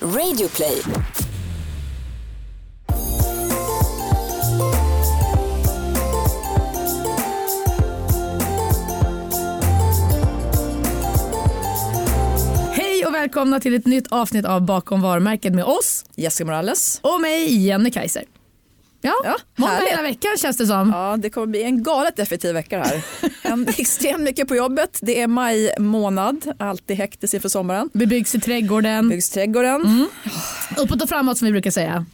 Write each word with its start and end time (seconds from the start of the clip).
Radioplay. 0.00 0.82
Hej 12.72 13.06
och 13.06 13.14
välkomna 13.14 13.60
till 13.60 13.74
ett 13.74 13.86
nytt 13.86 14.06
avsnitt 14.12 14.44
av 14.44 14.62
Bakom 14.62 15.00
varumärket 15.00 15.54
med 15.54 15.64
oss 15.64 16.04
Jessica 16.14 16.46
Morales. 16.46 17.00
och 17.02 17.20
mig 17.20 17.66
Jenny 17.66 17.90
Kaiser. 17.90 18.35
Ja, 19.06 19.14
Ja, 19.24 19.36
måndag 19.56 19.82
hela 19.90 20.02
veckan 20.02 20.30
känns 20.38 20.56
det 20.56 20.66
som. 20.66 20.90
Ja, 20.90 21.16
det 21.18 21.30
kommer 21.30 21.46
bli 21.46 21.62
en 21.62 21.82
galet 21.82 22.18
effektiv 22.18 22.54
vecka 22.54 22.82
här. 22.82 23.02
En, 23.42 23.68
extremt 23.68 24.20
mycket 24.22 24.48
på 24.48 24.56
jobbet. 24.56 24.98
Det 25.02 25.20
är 25.20 25.26
maj 25.26 25.74
månad, 25.78 26.52
alltid 26.58 26.96
hektiskt 26.96 27.34
inför 27.34 27.48
sommaren. 27.48 27.90
Bebyggs 27.92 28.34
i 28.34 28.40
trädgården, 28.40 29.08
Byggs 29.08 29.30
trädgården. 29.30 30.08
uppåt 30.76 31.02
och 31.02 31.08
framåt 31.08 31.38
som 31.38 31.46
vi 31.46 31.52
brukar 31.52 31.70
säga. 31.70 32.06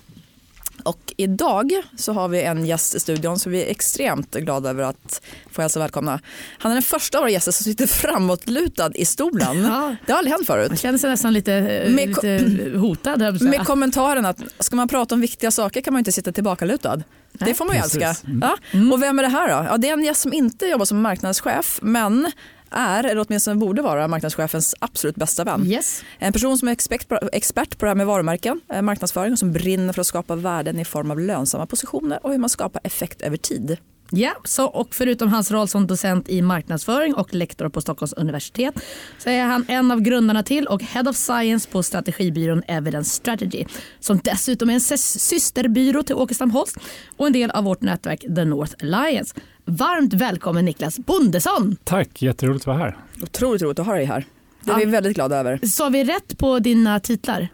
Och 0.83 1.13
idag 1.17 1.73
så 1.97 2.13
har 2.13 2.29
vi 2.29 2.43
en 2.43 2.67
gäst 2.67 2.95
i 2.95 3.01
studion 3.01 3.39
som 3.39 3.53
vi 3.53 3.63
är 3.63 3.71
extremt 3.71 4.35
glada 4.35 4.71
över 4.71 4.83
att 4.83 5.23
få 5.51 5.63
hälsa 5.63 5.81
välkomna. 5.81 6.21
Han 6.59 6.73
är 6.73 6.77
den 6.77 6.83
första 6.83 7.19
av 7.19 7.23
våra 7.23 7.31
gäster 7.31 7.53
som 7.53 7.65
sitter 7.65 7.87
framåtlutad 7.87 8.91
i 8.95 9.05
stolen. 9.05 9.63
Ja. 9.63 9.97
Det 10.07 10.13
har 10.13 10.19
aldrig 10.19 10.33
hänt 10.33 10.49
Man 10.49 10.57
förut. 10.57 10.81
känner 10.81 10.99
sig 10.99 11.11
nästan 11.11 11.33
lite, 11.33 11.55
eh, 11.55 11.91
Med 11.91 12.09
lite 12.09 12.55
hotad. 12.79 13.43
Med 13.43 13.67
kommentaren 13.67 14.27
att 14.27 14.39
ska 14.59 14.77
man 14.77 14.89
prata 14.89 15.15
om 15.15 15.21
viktiga 15.21 15.51
saker 15.51 15.81
kan 15.81 15.93
man 15.93 15.99
inte 15.99 16.13
sitta 16.13 16.33
tillbakalutad. 16.33 17.03
Det 17.33 17.55
får 17.55 17.65
man 17.65 17.77
ju 17.77 17.83
Precis. 17.83 18.03
älska. 18.03 18.27
Mm. 18.31 18.41
Ja. 18.73 18.93
Och 18.95 19.03
vem 19.03 19.19
är 19.19 19.23
det 19.23 19.29
här 19.29 19.49
då? 19.49 19.67
Ja, 19.71 19.77
det 19.77 19.89
är 19.89 19.93
en 19.93 20.05
gäst 20.05 20.21
som 20.21 20.33
inte 20.33 20.67
jobbar 20.67 20.85
som 20.85 21.03
marknadschef 21.03 21.79
men 21.83 22.33
är, 22.73 23.05
eller 23.05 23.25
åtminstone 23.29 23.57
borde 23.57 23.83
vara, 23.83 24.09
marknadschefens 24.09 24.75
absolut 24.79 25.17
bästa 25.17 25.45
vän. 25.45 25.67
Yes. 25.67 26.05
En 26.19 26.33
person 26.33 26.59
som 26.59 26.69
är 26.69 26.73
expert 26.73 27.09
på, 27.09 27.19
expert 27.33 27.79
på 27.79 27.85
det 27.85 27.91
här 27.91 27.97
med 27.97 28.07
varumärken, 28.07 28.61
eh, 28.73 28.83
marknadsföring 28.83 29.33
och 29.33 29.39
som 29.39 29.53
brinner 29.53 29.93
för 29.93 30.01
att 30.01 30.07
skapa 30.07 30.37
värden 30.37 30.79
i 30.79 30.85
form 30.85 31.11
av 31.11 31.21
lönsamma 31.21 31.67
positioner 31.67 32.19
och 32.23 32.31
hur 32.31 32.39
man 32.39 32.51
skapar 32.51 32.81
effekt 32.85 33.23
över 33.23 33.37
tid. 33.37 33.79
Ja, 34.15 34.33
så, 34.45 34.67
och 34.67 34.95
förutom 34.95 35.29
hans 35.29 35.51
roll 35.51 35.69
som 35.69 35.87
docent 35.87 36.29
i 36.29 36.43
marknadsföring 36.43 37.15
och 37.15 37.35
lektor 37.35 37.69
på 37.69 37.81
Stockholms 37.81 38.13
universitet 38.13 38.75
så 39.19 39.31
är 39.31 39.45
han 39.45 39.65
en 39.69 39.91
av 39.91 40.01
grundarna 40.01 40.43
till 40.43 40.67
och 40.67 40.83
Head 40.83 41.11
of 41.11 41.17
Science 41.17 41.69
på 41.71 41.83
strategibyrån 41.83 42.63
Evidence 42.69 43.11
Strategy 43.11 43.65
som 44.01 44.21
dessutom 44.25 44.71
är 44.71 44.75
en 44.75 44.81
sys- 44.81 45.19
systerbyrå 45.19 46.03
till 46.03 46.15
Åkestam 46.15 46.51
Holst 46.51 46.77
och 47.17 47.27
en 47.27 47.33
del 47.33 47.51
av 47.51 47.65
vårt 47.65 47.81
nätverk 47.81 48.21
The 48.21 48.45
North 48.45 48.75
Alliance. 48.83 49.35
Varmt 49.65 50.15
välkommen 50.15 50.65
Niklas 50.65 50.99
Bondesson! 50.99 51.77
Tack, 51.85 52.23
jätteroligt 52.23 52.63
att 52.63 52.67
vara 52.67 52.79
här. 52.79 52.97
Otroligt 53.23 53.63
roligt 53.63 53.79
att 53.79 53.87
ha 53.87 53.95
dig 53.95 54.05
här. 54.05 54.25
Det 54.65 54.71
är 54.71 54.75
Ja. 54.75 54.79
vi 54.85 54.91
väldigt 54.91 55.15
glada 55.15 55.37
över. 55.37 55.67
Sa 55.67 55.89
vi 55.89 56.05
rätt 56.05 56.39
på 56.39 56.59
dina 56.59 57.01
titlar? 57.01 57.49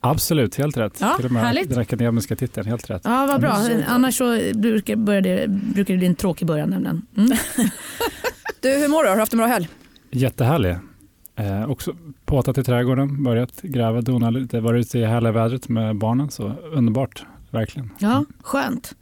Absolut, 0.00 0.54
helt 0.56 0.76
rätt. 0.76 0.96
Ja, 1.00 1.14
Till 1.16 1.26
och 1.26 1.32
med 1.32 1.42
härligt. 1.42 1.68
den 1.70 1.78
akademiska 1.78 2.36
titeln, 2.36 2.66
helt 2.66 2.90
rätt. 2.90 3.02
Ja, 3.04 3.26
vad 3.26 3.40
bra. 3.40 3.58
Annars 3.86 4.18
så 4.18 4.38
brukar, 4.54 5.20
det, 5.20 5.46
brukar 5.48 5.94
det 5.94 5.98
bli 5.98 6.06
en 6.06 6.14
tråkig 6.14 6.46
början 6.48 6.70
nämligen. 6.70 7.06
Mm. 7.16 7.30
Du, 8.60 8.68
hur 8.68 8.88
mår 8.88 9.02
du? 9.02 9.08
Har 9.08 9.16
du 9.16 9.20
haft 9.22 9.32
en 9.32 9.38
bra 9.38 9.46
helg? 9.46 9.68
Jättehärlig. 10.10 10.76
Eh, 11.36 11.70
också 11.70 11.96
påtat 12.24 12.58
i 12.58 12.64
trädgården, 12.64 13.22
börjat 13.24 13.62
gräva, 13.62 14.00
dona 14.00 14.30
lite, 14.30 14.60
varit 14.60 14.86
ute 14.86 14.98
i 14.98 15.04
härliga 15.04 15.32
vädret 15.32 15.68
med 15.68 15.98
barnen. 15.98 16.30
Så 16.30 16.52
underbart, 16.72 17.22
verkligen. 17.50 17.90
Ja, 17.98 18.24
skönt. 18.42 18.94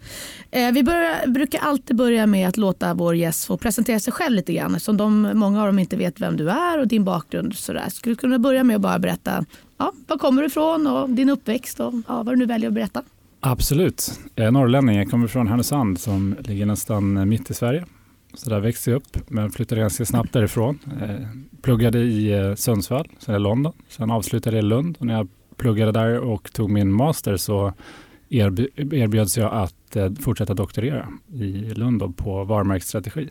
Eh, 0.51 0.73
vi 0.73 0.83
börjar, 0.83 1.27
brukar 1.27 1.59
alltid 1.59 1.97
börja 1.97 2.27
med 2.27 2.49
att 2.49 2.57
låta 2.57 2.95
vår 2.95 3.17
gäst 3.17 3.45
få 3.45 3.57
presentera 3.57 4.01
sig 4.01 4.13
själv 4.13 4.37
lite 4.37 4.53
grann 4.53 4.75
eftersom 4.75 4.97
de, 4.97 5.23
många 5.35 5.61
av 5.61 5.67
dem 5.67 5.79
inte 5.79 5.97
vet 5.97 6.21
vem 6.21 6.37
du 6.37 6.51
är 6.51 6.81
och 6.81 6.89
din 6.89 7.05
bakgrund. 7.05 7.57
Sådär. 7.57 7.89
Skulle 7.89 8.15
du 8.15 8.17
kunna 8.17 8.39
börja 8.39 8.65
med 8.65 8.77
att 8.77 8.83
bara 8.83 8.99
berätta 8.99 9.45
ja, 9.79 9.93
var 10.07 10.19
kommer 10.19 10.43
du 10.43 10.49
ifrån 10.49 10.87
och 10.87 11.11
din 11.11 11.31
uppväxt 11.31 11.81
och 11.81 11.95
ja, 12.09 12.23
vad 12.23 12.27
du 12.27 12.37
nu 12.37 12.47
väljer 12.47 12.69
att 12.69 12.75
berätta. 12.75 13.03
Absolut. 13.41 14.21
Jag 14.35 14.47
är 14.47 14.51
norrlänning, 14.51 14.97
jag 14.97 15.11
kommer 15.11 15.27
från 15.27 15.49
Härnösand 15.49 16.01
som 16.01 16.37
ligger 16.41 16.67
nästan 16.67 17.29
mitt 17.29 17.51
i 17.51 17.55
Sverige. 17.55 17.85
Så 18.35 18.51
där 18.51 18.61
växte 18.61 18.91
jag 18.91 18.97
upp, 18.97 19.31
men 19.31 19.51
flyttade 19.51 19.81
ganska 19.81 20.05
snabbt 20.05 20.33
därifrån. 20.33 20.79
Eh, 21.03 21.27
pluggade 21.63 21.99
i 21.99 22.33
eh, 22.33 22.55
Sundsvall, 22.55 23.09
sen 23.19 23.35
i 23.35 23.39
London. 23.39 23.73
Sen 23.89 24.11
avslutade 24.11 24.57
jag 24.57 24.65
i 24.65 24.69
Lund 24.69 24.97
och 25.01 25.07
när 25.07 25.15
jag 25.15 25.29
pluggade 25.57 25.93
där 25.93 26.19
och 26.19 26.53
tog 26.53 26.71
min 26.71 26.93
master 26.93 27.37
så 27.37 27.73
erbjöds 28.29 29.39
jag 29.39 29.53
att 29.53 29.97
eh, 29.97 30.13
fortsätta 30.21 30.55
doktorera 30.55 31.09
i 31.33 31.49
Lund 31.75 32.01
då, 32.01 32.13
på 32.13 32.45
varumärkesstrategi. 32.45 33.29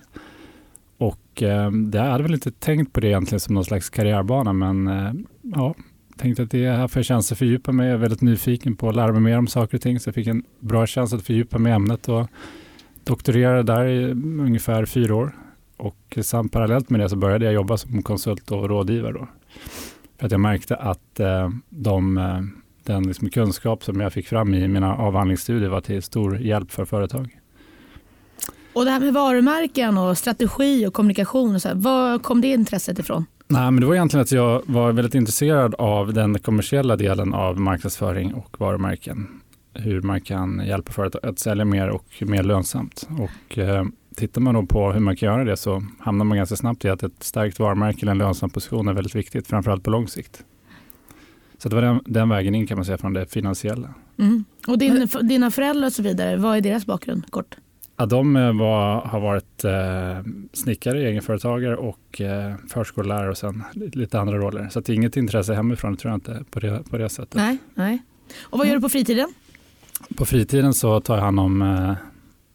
Och 0.98 1.44
eh, 1.44 1.72
det 1.72 2.00
hade 2.00 2.24
väl 2.24 2.34
inte 2.34 2.52
tänkt 2.52 2.94
på 2.94 3.00
det 3.00 3.08
egentligen 3.08 3.40
som 3.40 3.56
någon 3.56 3.66
slags 3.66 3.90
karriärbana, 3.90 4.54
men 4.54 4.88
eh, 4.88 5.14
ja, 5.42 5.76
tänkte 6.18 6.44
att 6.44 6.52
det 6.52 6.66
är 6.66 6.74
här 6.74 6.88
får 6.88 7.00
jag 7.00 7.06
chans 7.06 7.32
att 7.32 7.38
fördjupa 7.38 7.72
mig. 7.72 7.88
Jag 7.88 7.94
är 7.94 7.98
väldigt 7.98 8.22
nyfiken 8.22 8.76
på 8.76 8.90
att 8.90 8.96
lära 8.96 9.12
mig 9.12 9.22
mer 9.22 9.38
om 9.38 9.48
saker 9.48 9.78
och 9.78 9.82
ting, 9.82 10.00
så 10.00 10.08
jag 10.08 10.16
fick 10.16 10.28
en 10.28 10.44
bra 10.60 10.88
chans 10.88 11.14
att 11.14 11.24
fördjupa 11.24 11.58
mig 11.58 11.72
i 11.72 11.76
ämnet 11.76 12.10
och 12.10 12.28
doktorerade 13.04 13.64
där 13.64 13.86
i 13.86 14.12
ungefär 14.42 14.86
fyra 14.86 15.16
år. 15.16 15.36
Och 15.78 16.18
samt 16.22 16.52
parallellt 16.52 16.90
med 16.90 17.00
det 17.00 17.10
så 17.10 17.16
började 17.16 17.46
jag 17.46 17.54
jobba 17.54 17.78
som 17.78 18.04
konsult 18.04 18.52
och 18.52 18.70
rådgivare. 18.70 19.14
Då. 19.14 19.28
För 20.18 20.26
att 20.26 20.32
jag 20.32 20.42
märkte 20.42 20.76
att 20.76 21.20
eh, 21.20 21.50
de, 21.70 22.18
eh, 22.18 22.42
den 22.86 23.04
liksom 23.04 23.30
kunskap 23.30 23.84
som 23.84 24.02
jag 24.02 24.14
fick 24.14 24.28
fram 24.28 24.54
i 24.54 24.68
mina 24.68 24.96
avhandlingsstudier 24.96 25.70
var 25.70 25.82
till 25.82 26.04
stor 26.04 26.38
hjälp 26.38 26.72
för 26.72 26.86
företag. 26.86 27.40
Och 28.74 28.86
det 28.86 28.92
här 28.92 29.00
med 29.00 29.14
varumärken 29.14 29.98
och 29.98 30.18
strategi 30.18 30.88
och 30.88 30.94
kommunikation, 30.94 31.56
och 31.56 31.62
så 31.62 31.68
här, 31.68 31.76
var 31.76 32.20
kom 32.20 32.42
det 32.42 32.48
intresset 32.48 33.00
ifrån? 33.00 33.26
Nej, 33.48 33.72
men 33.72 33.82
det 33.82 33.88
var 33.88 33.96
egentligen 33.96 34.22
att 34.22 34.32
jag 34.32 34.62
var 34.66 34.92
väldigt 34.92 35.16
intresserad 35.16 35.76
av 35.76 36.14
den 36.14 36.40
kommersiella 36.40 36.96
delen 36.96 37.34
av 37.34 37.60
marknadsföring 37.60 38.34
och 38.34 38.60
varumärken. 38.60 39.28
Hur 39.74 40.02
man 40.02 40.22
kan 40.22 40.62
hjälpa 40.68 40.92
företag 40.92 41.26
att 41.26 41.40
sälja 41.40 41.66
mer 41.66 41.90
och 41.90 42.06
mer 42.20 42.44
lönsamt. 42.44 43.08
Och 43.20 43.58
eh, 43.58 43.86
tittar 44.16 44.42
man 44.42 44.54
då 44.54 44.66
på 44.66 44.92
hur 44.92 45.00
man 45.00 45.16
kan 45.16 45.30
göra 45.30 45.44
det 45.44 45.58
så 45.58 45.84
hamnar 46.00 46.26
man 46.26 46.38
ganska 46.38 46.56
snabbt 46.56 46.86
i 46.86 46.90
att 46.90 47.04
ett 47.04 47.24
starkt 47.24 47.60
varumärke 47.60 48.02
eller 48.02 48.12
en 48.12 48.18
lönsam 48.18 48.50
position 48.50 48.88
är 48.88 48.94
väldigt 48.94 49.16
viktigt, 49.16 49.48
framförallt 49.48 49.84
på 49.84 49.90
lång 49.90 50.08
sikt. 50.08 50.44
Så 51.58 51.70
det 51.70 51.76
var 51.76 51.82
den, 51.82 52.00
den 52.06 52.30
vägen 52.30 52.56
in 52.56 52.68
kan 52.68 52.78
man 52.78 52.86
säga 52.86 52.98
från 52.98 53.14
det 53.14 53.26
finansiella. 53.26 53.94
Mm. 54.18 54.46
Och 54.68 54.78
din, 54.78 55.08
dina 55.22 55.52
föräldrar 55.52 55.88
och 55.88 55.94
så 55.94 56.04
vidare, 56.04 56.38
vad 56.38 56.58
är 56.58 56.62
deras 56.62 56.86
bakgrund? 56.86 57.32
Kort. 57.32 57.58
Ja, 57.98 58.06
de 58.06 58.36
eh, 58.36 58.54
var, 58.54 59.02
har 59.02 59.20
varit 59.20 59.64
eh, 59.64 60.32
snickare, 60.54 61.08
egenföretagare 61.08 61.76
och 61.76 62.22
eh, 62.22 62.56
förskollärare 62.70 63.30
och 63.30 63.38
sen 63.38 63.64
lite 63.74 64.20
andra 64.20 64.38
roller. 64.38 64.70
Så 64.70 64.80
det 64.80 64.94
är 64.94 64.96
inget 64.96 65.18
intresse 65.18 65.54
hemifrån 65.54 65.98
tror 65.98 66.12
jag 66.12 66.18
inte 66.18 66.44
på 66.52 66.60
det, 66.60 66.84
på 66.90 66.98
det 66.98 67.10
sättet. 67.10 67.36
Nej, 67.36 67.58
nej. 67.74 68.04
Och 68.42 68.58
vad 68.58 68.68
gör 68.68 68.76
du 68.76 68.82
på 68.82 68.90
fritiden? 68.90 69.34
På 70.18 70.26
fritiden 70.26 70.74
så 70.74 71.02
tar 71.02 71.16
jag 71.16 71.24
hand 71.24 71.40
om 71.40 71.62
eh, 71.62 71.94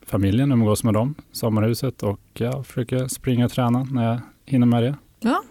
familjen, 0.06 0.52
umgås 0.52 0.84
med 0.84 0.94
dem, 0.94 1.14
sommarhuset 1.32 2.02
och 2.02 2.20
jag 2.32 2.66
försöker 2.66 3.08
springa 3.08 3.44
och 3.44 3.52
träna 3.52 3.86
när 3.90 4.08
jag 4.08 4.20
hinner 4.46 4.66
med 4.66 4.82
det. 4.82 4.94
Ja. 5.20 5.42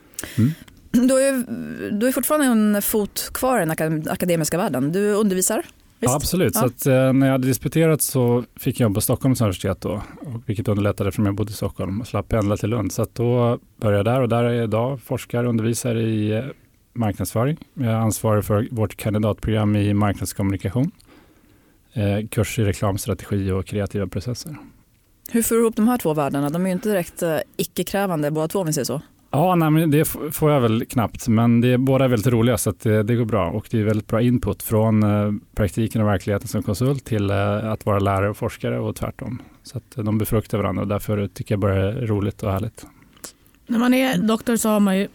Du 1.08 1.14
har 1.14 1.20
ju 1.22 1.44
du 1.92 2.08
är 2.08 2.12
fortfarande 2.12 2.46
en 2.48 2.82
fot 2.82 3.30
kvar 3.34 3.58
i 3.58 3.60
den 3.60 3.72
akad- 3.72 4.10
akademiska 4.12 4.58
världen. 4.58 4.92
Du 4.92 5.14
undervisar. 5.14 5.66
Ja, 6.00 6.16
absolut, 6.16 6.52
Ja. 6.56 6.60
så 6.62 6.66
att, 6.66 6.86
eh, 6.86 7.14
när 7.14 7.28
jag 7.28 7.32
hade 7.32 7.48
disputerat 7.48 8.02
så 8.02 8.44
fick 8.56 8.80
jag 8.80 8.86
jobb 8.86 8.96
på 8.96 9.02
Stockholms 9.02 9.42
universitet 9.42 9.82
då, 9.82 10.02
och 10.22 10.42
vilket 10.46 10.68
underlättade 10.68 11.12
för 11.12 11.22
mig 11.22 11.28
jag 11.30 11.36
bodde 11.36 11.52
i 11.52 11.54
Stockholm 11.54 12.02
och 12.02 12.08
slapp 12.08 12.28
pendla 12.28 12.58
till 12.58 12.70
Lund. 12.70 12.92
Så 12.92 13.02
att 13.02 13.16
då 13.16 13.60
började 13.78 13.98
jag 13.98 14.06
där 14.16 14.22
och 14.22 14.30
där 14.30 14.44
är 14.44 14.50
jag 14.54 14.64
idag 14.64 15.02
forskare 15.02 15.44
och 15.44 15.50
undervisar 15.50 15.96
i 15.96 16.32
eh, 16.32 16.44
marknadsföring. 16.94 17.58
Jag 17.74 17.86
är 17.86 17.96
ansvarig 17.96 18.46
för 18.46 18.68
vårt 18.72 18.96
kandidatprogram 18.98 19.76
i 19.76 19.94
marknadskommunikation, 19.94 20.92
eh, 21.94 22.28
kurs 22.28 22.60
i 22.60 22.64
reklamstrategi 22.64 23.52
och 23.52 23.66
kreativa 23.66 24.08
processer. 24.08 24.56
Hur 25.32 25.42
får 25.44 25.56
du 25.56 25.62
ihop 25.62 25.76
de 25.76 25.88
här 25.88 25.98
två 25.98 26.14
världarna? 26.14 26.50
De 26.50 26.62
är 26.62 26.66
ju 26.70 26.74
inte 26.74 26.90
direkt 26.90 27.22
eh, 27.24 27.38
icke-krävande 27.58 28.32
båda 28.32 28.48
två 28.48 28.60
om 28.60 28.68
vi 28.68 28.74
säger 28.74 28.86
så. 28.86 29.02
Ja, 29.32 29.56
nej, 29.56 29.70
men 29.70 29.92
det 29.92 30.06
får 30.32 30.52
jag 30.52 30.62
väl 30.62 30.86
knappt, 30.86 31.28
men 31.28 31.62
det 31.62 31.68
är 31.68 31.78
båda 31.78 32.06
är 32.06 32.10
väldigt 32.10 32.34
roliga 32.34 32.58
så 32.58 32.70
att 32.70 32.80
det, 32.80 33.04
det 33.04 33.16
går 33.16 33.26
bra 33.26 33.50
och 33.50 33.68
det 33.72 33.80
är 33.80 33.84
väldigt 33.84 34.08
bra 34.08 34.22
input 34.22 34.64
från 34.64 35.04
eh, 35.04 35.32
praktiken 35.56 36.02
och 36.02 36.08
verkligheten 36.08 36.48
som 36.48 36.64
konsult 36.64 37.06
till 37.06 37.30
eh, 37.30 37.72
att 37.72 37.86
vara 37.86 38.00
lärare 38.00 38.30
och 38.30 38.38
forskare 38.38 38.80
och 38.80 38.96
tvärtom. 38.96 39.42
Så 39.64 39.78
att 39.78 39.98
eh, 39.98 40.04
de 40.04 40.18
befruktar 40.18 40.58
varandra 40.58 40.82
och 40.82 40.88
därför 40.88 41.28
tycker 41.28 41.54
jag 41.54 41.60
bara 41.60 41.76
det 41.76 41.82
är 41.82 42.08
roligt 42.08 42.44
och 42.44 42.52
härligt. 42.52 42.86
När 43.68 43.80
man 43.80 43.94
är 43.94 44.18
doktor 44.18 44.56
så 44.56 44.70
har 44.70 44.80
man 44.80 44.98
ju 44.98 45.08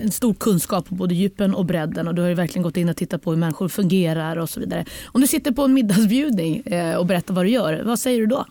en 0.00 0.10
stor 0.10 0.34
kunskap 0.34 0.88
på 0.88 0.94
både 0.94 1.14
djupen 1.14 1.54
och 1.54 1.64
bredden 1.64 2.08
och 2.08 2.14
du 2.14 2.22
har 2.22 2.28
ju 2.28 2.34
verkligen 2.34 2.62
gått 2.62 2.76
in 2.76 2.88
och 2.88 2.96
tittat 2.96 3.22
på 3.22 3.30
hur 3.30 3.38
människor 3.38 3.68
fungerar 3.68 4.36
och 4.36 4.50
så 4.50 4.60
vidare. 4.60 4.84
Om 5.06 5.20
du 5.20 5.26
sitter 5.26 5.52
på 5.52 5.62
en 5.62 5.74
middagsbjudning 5.74 6.60
eh, 6.60 6.96
och 6.96 7.06
berättar 7.06 7.34
vad 7.34 7.44
du 7.44 7.50
gör, 7.50 7.82
vad 7.84 7.98
säger 7.98 8.20
du 8.20 8.26
då? 8.26 8.46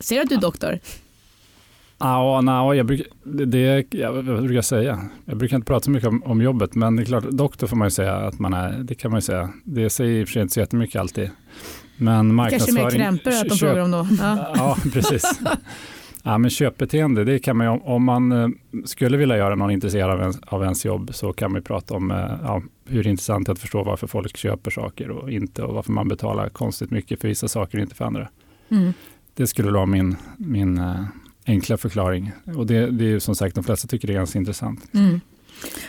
Ser 0.00 0.16
du 0.16 0.22
att 0.22 0.28
du 0.28 0.34
är 0.34 0.40
doktor? 0.40 0.78
Ja, 2.00 2.40
nej, 2.40 2.76
jag 2.76 2.86
brukar, 2.86 3.06
det, 3.24 3.44
det, 3.44 3.86
ja, 3.90 4.12
vad 4.12 4.24
brukar 4.24 4.54
jag 4.54 4.64
säga? 4.64 5.00
Jag 5.24 5.36
brukar 5.36 5.56
inte 5.56 5.66
prata 5.66 5.84
så 5.84 5.90
mycket 5.90 6.08
om, 6.08 6.22
om 6.22 6.42
jobbet, 6.42 6.74
men 6.74 6.96
det 6.96 7.02
är 7.02 7.04
klart, 7.04 7.24
doktor 7.24 7.66
får 7.66 7.76
man 7.76 7.86
ju 7.86 7.90
säga 7.90 8.14
att 8.14 8.38
man 8.38 8.52
är. 8.52 8.72
Det 8.72 8.94
kan 8.94 9.10
man 9.10 9.18
ju 9.18 9.22
säga. 9.22 9.50
Det 9.64 9.90
säger 9.90 10.20
i 10.20 10.24
och 10.24 10.28
för 10.28 10.32
sig 10.32 10.42
inte 10.42 10.54
så 10.54 10.60
jättemycket 10.60 11.00
alltid. 11.00 11.30
Men 11.96 12.14
Kanske 12.16 12.32
marknadsföring... 12.34 12.84
mer 12.84 12.90
krämpor 12.90 13.30
att 13.30 13.48
de 13.48 13.56
frågar 13.56 13.78
om 13.78 13.90
då. 13.90 14.06
Ja. 14.18 14.52
Ja, 14.56 14.76
precis. 14.92 15.40
Ja, 16.22 16.38
men 16.38 16.50
köpbeteende, 16.50 17.24
det 17.24 17.38
kan 17.38 17.56
man 17.56 17.66
ju, 17.66 17.80
om 17.80 18.04
man 18.04 18.32
eh, 18.32 18.48
skulle 18.84 19.16
vilja 19.16 19.36
göra 19.36 19.54
någon 19.54 19.70
intresserad 19.70 20.10
av 20.10 20.20
ens, 20.20 20.40
av 20.40 20.62
ens 20.62 20.84
jobb 20.84 21.14
så 21.14 21.32
kan 21.32 21.52
man 21.52 21.62
prata 21.62 21.94
om 21.94 22.10
eh, 22.10 22.16
ja, 22.42 22.62
hur 22.86 23.06
intressant 23.06 23.46
det 23.46 23.50
är 23.50 23.52
att 23.52 23.58
förstå 23.58 23.82
varför 23.82 24.06
folk 24.06 24.36
köper 24.36 24.70
saker 24.70 25.10
och 25.10 25.30
inte 25.30 25.62
och 25.62 25.74
varför 25.74 25.92
man 25.92 26.08
betalar 26.08 26.48
konstigt 26.48 26.90
mycket 26.90 27.20
för 27.20 27.28
vissa 27.28 27.48
saker 27.48 27.78
och 27.78 27.82
inte 27.82 27.94
för 27.94 28.04
andra. 28.04 28.28
Mm. 28.68 28.92
Det 29.34 29.46
skulle 29.46 29.70
vara 29.70 29.86
min, 29.86 30.16
min 30.36 30.78
äh, 30.78 31.04
enkla 31.50 31.76
förklaring. 31.76 32.32
Och 32.56 32.66
det, 32.66 32.90
det 32.90 33.04
är 33.04 33.08
ju 33.08 33.20
som 33.20 33.34
sagt, 33.34 33.54
de 33.54 33.64
flesta 33.64 33.88
tycker 33.88 34.08
det 34.08 34.14
är 34.14 34.18
ganska 34.18 34.38
intressant. 34.38 34.94
Mm. 34.94 35.20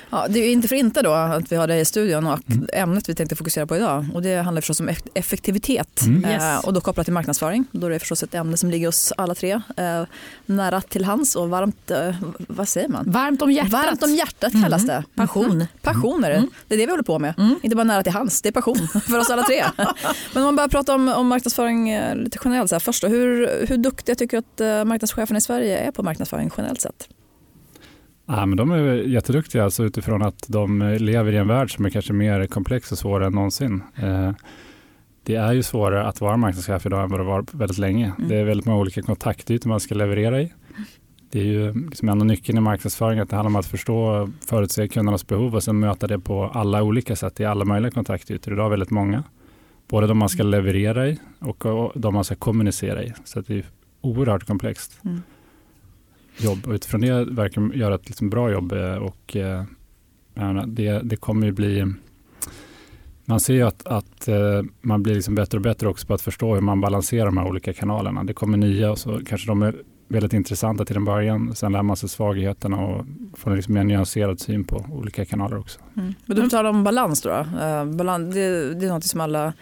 Ja, 0.09 0.27
det 0.29 0.39
är 0.39 0.51
inte 0.51 0.68
för 0.68 0.75
inte 0.75 1.01
då 1.01 1.12
att 1.13 1.51
vi 1.51 1.56
har 1.56 1.68
dig 1.68 1.79
i 1.79 1.85
studion 1.85 2.27
och 2.27 2.39
mm. 2.51 2.68
ämnet 2.73 3.09
vi 3.09 3.15
tänkte 3.15 3.35
fokusera 3.35 3.68
på 3.68 3.75
idag. 3.75 4.06
Och 4.13 4.21
det 4.21 4.35
handlar 4.35 4.62
förstås 4.62 4.79
om 4.79 4.89
effektivitet 5.13 6.01
mm. 6.01 6.31
yes. 6.31 6.44
eh, 6.44 6.65
och 6.65 6.73
då 6.73 6.81
kopplat 6.81 7.06
till 7.06 7.13
marknadsföring. 7.13 7.65
Då 7.71 7.88
är 7.88 7.91
det 7.91 8.00
förstås 8.00 8.23
ett 8.23 8.35
ämne 8.35 8.57
som 8.57 8.71
ligger 8.71 8.88
oss 8.88 9.13
alla 9.18 9.35
tre 9.35 9.62
eh, 9.77 10.03
nära 10.45 10.81
till 10.81 11.06
hands 11.06 11.35
och 11.35 11.50
varmt, 11.50 11.91
eh, 11.91 12.15
vad 12.38 12.68
säger 12.68 12.88
man? 12.88 13.12
Varmt 13.12 13.41
om 13.41 13.51
hjärtat. 13.51 13.71
Varmt 13.71 14.03
om 14.03 14.15
hjärtat 14.15 14.51
kallas 14.63 14.85
det. 14.85 15.03
Passion. 15.15 15.51
Mm. 15.51 15.68
Passion 15.81 16.23
är 16.23 16.29
det. 16.29 16.35
Mm. 16.35 16.50
Det 16.68 16.75
är 16.75 16.79
det 16.79 16.85
vi 16.85 16.91
håller 16.91 17.03
på 17.03 17.19
med. 17.19 17.33
Mm. 17.38 17.59
Inte 17.63 17.75
bara 17.75 17.83
nära 17.83 18.03
till 18.03 18.12
hands, 18.12 18.41
det 18.41 18.50
är 18.50 18.53
passion 18.53 18.88
för 19.07 19.19
oss 19.19 19.29
alla 19.29 19.44
tre. 19.44 19.65
Men 20.33 20.44
om 20.44 20.44
man 20.44 20.56
börjar 20.56 20.69
prata 20.69 20.95
om, 20.95 21.09
om 21.09 21.27
marknadsföring 21.27 21.89
eh, 21.89 22.15
lite 22.15 22.38
generellt 22.44 22.69
så 22.69 22.75
här, 22.75 22.79
först 22.79 23.01
då, 23.01 23.07
hur, 23.07 23.65
hur 23.68 23.77
duktiga 23.77 24.15
tycker 24.15 24.38
du 24.38 24.39
att 24.39 24.79
eh, 24.79 24.85
marknadscheferna 24.85 25.38
i 25.38 25.41
Sverige 25.41 25.77
är 25.77 25.91
på 25.91 26.03
marknadsföring 26.03 26.51
generellt 26.57 26.81
sett? 26.81 27.07
Ja, 28.33 28.45
men 28.45 28.57
de 28.57 28.72
är 28.72 28.94
jätteduktiga 28.94 29.63
alltså 29.63 29.83
utifrån 29.83 30.22
att 30.22 30.45
de 30.48 30.98
lever 31.00 31.31
i 31.31 31.38
en 31.38 31.48
värld 31.48 31.75
som 31.75 31.86
är 31.86 31.89
kanske 31.89 32.13
mer 32.13 32.48
komplex 32.48 32.92
och 32.92 32.98
svårare 32.98 33.28
än 33.28 33.33
någonsin. 33.33 33.83
Eh, 33.95 34.31
det 35.24 35.36
är 35.36 35.54
ju 35.54 35.63
svårare 35.63 36.06
att 36.06 36.22
vara 36.22 36.38
marknadschef 36.38 36.86
idag 36.86 37.04
än 37.04 37.10
vad 37.10 37.19
det 37.19 37.24
var 37.24 37.45
väldigt 37.51 37.78
länge. 37.78 38.13
Mm. 38.18 38.30
Det 38.30 38.36
är 38.36 38.44
väldigt 38.44 38.66
många 38.66 38.80
olika 38.80 39.01
kontaktytor 39.01 39.69
man 39.69 39.80
ska 39.80 39.95
leverera 39.95 40.42
i. 40.42 40.54
Det 41.31 41.39
är 41.39 41.44
ju 41.44 41.74
liksom 41.74 42.10
ändå 42.10 42.25
nyckeln 42.25 42.57
i 42.57 42.62
marknadsföring 42.62 43.19
att 43.19 43.30
det 43.30 43.36
handlar 43.36 43.50
om 43.50 43.56
att 43.56 43.66
förstå 43.66 44.30
förutse 44.45 44.88
kundernas 44.88 45.28
behov 45.28 45.56
och 45.56 45.63
sen 45.63 45.80
möta 45.80 46.07
det 46.07 46.19
på 46.19 46.45
alla 46.45 46.83
olika 46.83 47.16
sätt 47.16 47.39
i 47.39 47.45
alla 47.45 47.66
möjliga 47.66 47.92
kontaktytor. 47.92 48.54
Idag 48.54 48.69
väldigt 48.69 48.92
många. 48.92 49.24
Både 49.88 50.07
de 50.07 50.18
man 50.18 50.30
ska 50.30 50.44
leverera 50.44 51.07
i 51.07 51.19
och 51.39 51.92
de 51.95 52.13
man 52.13 52.24
ska 52.24 52.36
kommunicera 52.36 53.04
i. 53.04 53.13
Så 53.24 53.42
det 53.42 53.54
är 53.54 53.66
oerhört 54.01 54.48
komplext. 54.48 55.00
Mm 55.06 55.22
jobb 56.43 56.67
och 56.67 56.73
utifrån 56.73 57.01
det 57.01 57.25
verkar 57.25 57.73
göra 57.73 57.95
ett 57.95 58.07
liksom 58.07 58.29
bra 58.29 58.51
jobb 58.51 58.71
eh, 58.71 58.95
och 58.95 59.35
eh, 59.35 59.63
det, 60.67 61.01
det 61.03 61.15
kommer 61.15 61.45
ju 61.45 61.51
bli 61.51 61.93
man 63.25 63.39
ser 63.39 63.53
ju 63.53 63.61
att, 63.61 63.88
att 63.88 64.27
eh, 64.27 64.61
man 64.81 65.03
blir 65.03 65.15
liksom 65.15 65.35
bättre 65.35 65.57
och 65.57 65.61
bättre 65.61 65.88
också 65.88 66.07
på 66.07 66.13
att 66.13 66.21
förstå 66.21 66.53
hur 66.53 66.61
man 66.61 66.81
balanserar 66.81 67.25
de 67.25 67.38
här 67.38 67.47
olika 67.47 67.73
kanalerna. 67.73 68.23
Det 68.23 68.33
kommer 68.33 68.57
nya 68.57 68.91
och 68.91 68.97
så 68.97 69.21
kanske 69.25 69.47
de 69.47 69.61
är 69.61 69.75
väldigt 70.07 70.33
intressanta 70.33 70.85
till 70.85 70.95
en 70.95 71.05
början. 71.05 71.55
Sen 71.55 71.71
lär 71.71 71.83
man 71.83 71.97
sig 71.97 72.09
svagheterna 72.09 72.77
och 72.77 73.05
får 73.33 73.51
en 73.51 73.57
liksom 73.57 73.73
mer 73.73 73.83
nyanserad 73.83 74.39
syn 74.39 74.63
på 74.63 74.85
olika 74.91 75.25
kanaler 75.25 75.57
också. 75.57 75.79
Mm. 75.97 76.13
Men 76.25 76.37
du 76.37 76.49
talar 76.49 76.69
om 76.69 76.83
balans 76.83 77.21
då. 77.21 77.29
då. 77.29 77.45
balans, 77.85 78.33
det, 78.33 78.73
det 78.73 78.85
är 78.85 78.89
något 78.89 79.03
som 79.03 79.21
alla 79.21 79.53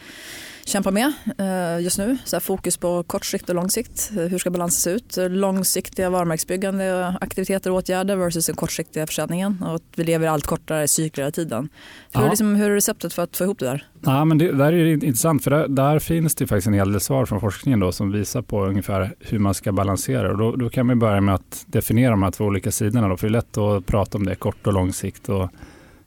kämpar 0.69 0.91
med 0.91 1.13
eh, 1.37 1.83
just 1.83 1.97
nu. 1.97 2.17
Så 2.23 2.39
fokus 2.39 2.77
på 2.77 3.03
kort 3.03 3.25
sikt 3.25 3.49
och 3.49 3.55
lång 3.55 3.69
sikt. 3.69 4.11
Hur 4.13 4.37
ska 4.37 4.49
balansen 4.49 4.81
se 4.81 4.89
ut? 4.89 5.31
Långsiktiga 5.31 6.09
varumärkesbyggande 6.09 7.15
aktiviteter 7.21 7.71
och 7.71 7.77
åtgärder 7.77 8.15
versus 8.15 8.45
den 8.45 8.55
kortsiktiga 8.55 9.07
försäljningen. 9.07 9.63
Och 9.63 9.75
att 9.75 9.83
vi 9.95 10.03
lever 10.03 10.27
allt 10.27 10.45
kortare 10.45 10.87
cykler 10.87 11.27
i 11.27 11.31
tiden. 11.31 11.69
Hur, 12.13 12.21
ja. 12.21 12.29
liksom, 12.29 12.55
hur 12.55 12.71
är 12.71 12.75
receptet 12.75 13.13
för 13.13 13.23
att 13.23 13.37
få 13.37 13.43
ihop 13.43 13.59
det 13.59 13.65
där? 13.65 13.87
Ja, 14.01 14.25
men 14.25 14.37
det 14.37 14.51
där 14.51 14.73
är 14.73 14.85
intressant 14.85 15.43
för 15.43 15.51
där, 15.51 15.67
där, 15.67 15.99
finns 15.99 16.35
det 16.35 16.47
faktiskt 16.47 16.67
en 16.67 16.73
hel 16.73 16.91
del 16.91 17.01
svar 17.01 17.25
från 17.25 17.39
forskningen 17.39 17.79
då, 17.79 17.91
som 17.91 18.11
visar 18.11 18.41
på 18.41 18.65
ungefär 18.65 19.15
hur 19.19 19.39
man 19.39 19.53
ska 19.53 19.71
balansera. 19.71 20.31
Och 20.31 20.37
då, 20.37 20.55
då 20.55 20.69
kan 20.69 20.85
man 20.85 20.99
börja 20.99 21.21
med 21.21 21.35
att 21.35 21.65
definiera 21.65 22.11
de 22.11 22.23
här 22.23 22.31
två 22.31 22.45
olika 22.45 22.71
sidorna. 22.71 23.07
Då, 23.07 23.17
för 23.17 23.27
det 23.27 23.31
är 23.31 23.33
lätt 23.33 23.57
att 23.57 23.85
prata 23.85 24.17
om 24.17 24.25
det 24.25 24.35
kort 24.35 24.67
och 24.67 24.73
lång 24.73 24.93
sikt. 24.93 25.29
Och 25.29 25.49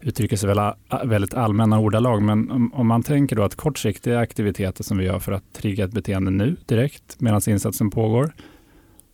uttrycker 0.03 0.37
sig 0.37 0.75
väldigt 1.05 1.35
allmänna 1.35 1.79
ordalag, 1.79 2.23
men 2.23 2.71
om, 2.75 2.87
man 2.87 3.03
tänker 3.03 3.37
då 3.37 3.43
att 3.43 3.55
kortsiktiga 3.55 4.19
aktiviteter 4.19 4.85
som 4.85 4.99
vi 4.99 5.05
gör 5.05 5.19
för 5.19 5.33
att 5.33 5.53
trigga 5.53 5.85
ett 5.85 5.93
beteende 5.93 6.31
nu 6.31 6.57
direkt 6.67 7.21
medan 7.21 7.41
insatsen 7.47 7.91
pågår. 7.91 8.35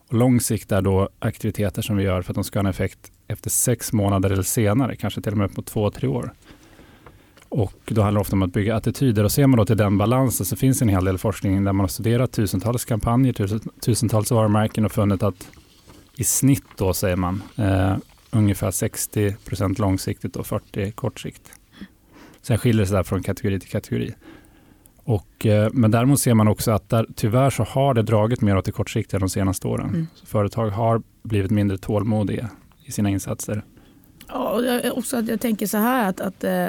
Och 0.09 0.15
lång 0.15 0.41
sikt 0.41 0.73
är 0.73 0.83
då 0.83 1.09
aktiviteter 1.19 1.83
som 1.83 1.97
vi 1.97 2.05
gör 2.05 2.23
för 2.23 2.33
att 2.33 2.35
de 2.35 2.45
ska 2.45 2.59
ha 2.59 2.61
en 2.61 2.71
effekt 2.71 3.13
efter 3.29 3.51
sex 3.51 3.93
månader 3.93 4.31
eller 4.31 4.43
senare, 4.43 4.97
kanske 4.97 5.21
till 5.21 5.33
och 5.33 5.39
med 5.39 5.51
upp 5.51 5.57
mot 5.57 5.67
två, 5.67 5.91
tre 5.91 6.09
år. 6.09 6.33
Och 7.49 7.81
då 7.85 8.03
handlar 8.03 8.19
det 8.19 8.21
ofta 8.21 8.37
om 8.37 8.43
att 8.43 8.53
bygga 8.53 8.77
attityder 8.77 9.25
och 9.25 9.33
ser 9.33 9.47
man 9.47 9.59
då 9.59 9.65
till 9.65 9.77
den 9.77 9.99
balansen 9.99 10.47
så 10.47 10.57
finns 10.57 10.83
en 10.83 10.89
hel 10.89 11.05
del 11.05 11.19
forskning 11.19 11.65
där 11.65 11.73
man 11.73 11.81
har 11.81 11.89
studerat 11.89 12.33
tusentals 12.33 12.85
kampanjer, 12.85 13.61
tusentals 13.81 14.31
varumärken 14.31 14.85
och 14.85 14.93
funnit 14.93 15.23
att 15.23 15.49
i 16.17 16.25
snitt 16.25 16.67
då 16.77 16.95
säger 16.95 17.17
man 17.17 17.43
eh, 17.57 17.97
ungefär 18.31 18.71
60 18.71 19.37
procent 19.45 19.79
långsiktigt 19.79 20.37
och 20.37 20.47
40 20.47 20.93
kortsiktigt. 20.93 21.53
Sen 22.43 22.59
skiljer 22.59 22.81
det 22.81 22.87
sig 22.87 22.97
där 22.97 23.03
från 23.03 23.23
kategori 23.23 23.61
till 23.61 23.71
kategori. 23.71 24.15
Och, 24.97 25.47
eh, 25.47 25.71
men 25.73 25.91
däremot 25.91 26.21
ser 26.21 26.35
man 26.35 26.49
också 26.49 26.71
att 26.71 26.89
där, 26.89 27.07
tyvärr 27.15 27.51
så 27.51 27.63
har 27.63 27.95
det 27.95 28.03
dragit 28.03 28.41
mer 28.41 28.57
åt 28.57 28.65
det 28.65 28.73
kortsiktiga 28.73 29.21
de 29.21 29.29
senaste 29.29 29.69
åren. 29.69 29.89
Mm. 29.89 30.07
företag 30.25 30.71
har 30.71 31.03
blivit 31.23 31.51
mindre 31.51 31.79
tålmodiga 31.79 32.51
i 32.85 32.93
sina 32.93 33.11
insatser. 33.11 33.63
Ja, 34.29 34.81
också 34.91 35.17
att 35.17 35.29
jag 35.29 35.41
tänker 35.41 35.67
så 35.67 35.77
här 35.77 36.09
att, 36.09 36.21
att 36.21 36.45
eh, 36.45 36.69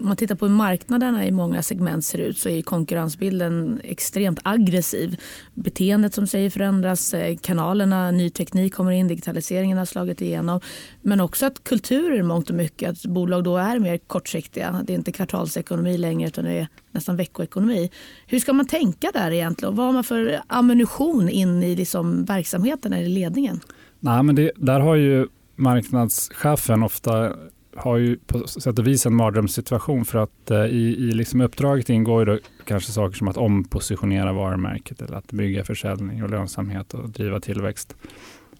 om 0.00 0.06
man 0.06 0.16
tittar 0.16 0.34
på 0.34 0.46
hur 0.46 0.54
marknaderna 0.54 1.26
i 1.26 1.30
många 1.30 1.62
segment 1.62 2.04
ser 2.04 2.18
ut 2.18 2.38
så 2.38 2.48
är 2.48 2.62
konkurrensbilden 2.62 3.80
extremt 3.84 4.40
aggressiv. 4.42 5.20
Beteendet 5.54 6.14
som 6.14 6.26
säger 6.26 6.50
förändras, 6.50 7.14
eh, 7.14 7.36
kanalerna, 7.36 8.10
ny 8.10 8.30
teknik 8.30 8.74
kommer 8.74 8.92
in, 8.92 9.08
digitaliseringen 9.08 9.78
har 9.78 9.84
slagit 9.84 10.20
igenom. 10.20 10.60
Men 11.02 11.20
också 11.20 11.46
att 11.46 11.64
kulturer 11.64 12.22
mångt 12.22 12.50
och 12.50 12.56
mycket, 12.56 12.90
att 12.90 13.06
bolag 13.06 13.44
då 13.44 13.56
är 13.56 13.78
mer 13.78 13.98
kortsiktiga. 13.98 14.80
Det 14.84 14.92
är 14.92 14.94
inte 14.94 15.12
kvartalsekonomi 15.12 15.98
längre 15.98 16.28
utan 16.28 16.44
det 16.44 16.52
är 16.52 16.68
nästan 16.92 17.16
veckoekonomi. 17.16 17.90
Hur 18.26 18.38
ska 18.38 18.52
man 18.52 18.66
tänka 18.66 19.10
där 19.14 19.30
egentligen? 19.30 19.74
Vad 19.74 19.86
har 19.86 19.92
man 19.92 20.04
för 20.04 20.40
ammunition 20.46 21.28
in 21.28 21.62
i 21.62 21.76
liksom 21.76 22.24
verksamheten 22.24 22.92
eller 22.92 23.08
ledningen? 23.08 23.60
Nej, 24.00 24.22
men 24.22 24.34
det, 24.34 24.50
där 24.56 24.80
har 24.80 24.94
ju 24.94 25.26
marknadschefen 25.58 26.82
ofta 26.82 27.36
har 27.76 27.96
ju 27.96 28.18
på 28.26 28.46
sätt 28.46 28.78
och 28.78 28.86
vis 28.86 29.06
en 29.06 29.14
mardrömssituation 29.14 30.04
för 30.04 30.18
att 30.18 30.50
eh, 30.50 30.64
i, 30.64 30.96
i 30.98 31.12
liksom 31.12 31.40
uppdraget 31.40 31.90
ingår 31.90 32.28
ju 32.28 32.38
kanske 32.64 32.92
saker 32.92 33.16
som 33.16 33.28
att 33.28 33.36
ompositionera 33.36 34.32
varumärket 34.32 35.02
eller 35.02 35.16
att 35.16 35.32
bygga 35.32 35.64
försäljning 35.64 36.22
och 36.22 36.30
lönsamhet 36.30 36.94
och 36.94 37.10
driva 37.10 37.40
tillväxt. 37.40 37.96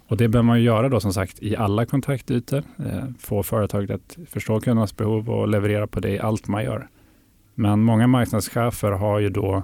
Och 0.07 0.17
det 0.17 0.29
behöver 0.29 0.47
man 0.47 0.59
ju 0.59 0.65
göra 0.65 0.89
då 0.89 1.01
som 1.01 1.13
sagt 1.13 1.43
i 1.43 1.57
alla 1.57 1.87
kontaktytor, 1.87 2.63
eh, 2.79 3.05
få 3.19 3.43
företaget 3.43 3.91
att 3.91 4.17
förstå 4.29 4.61
kundernas 4.61 4.97
behov 4.97 5.31
och 5.31 5.49
leverera 5.49 5.87
på 5.87 6.01
det 6.01 6.11
i 6.11 6.19
allt 6.19 6.49
man 6.49 6.65
gör. 6.65 6.89
Men 7.55 7.81
många 7.81 8.07
marknadschefer 8.07 8.91
har 8.91 9.19
ju 9.19 9.29
då 9.29 9.63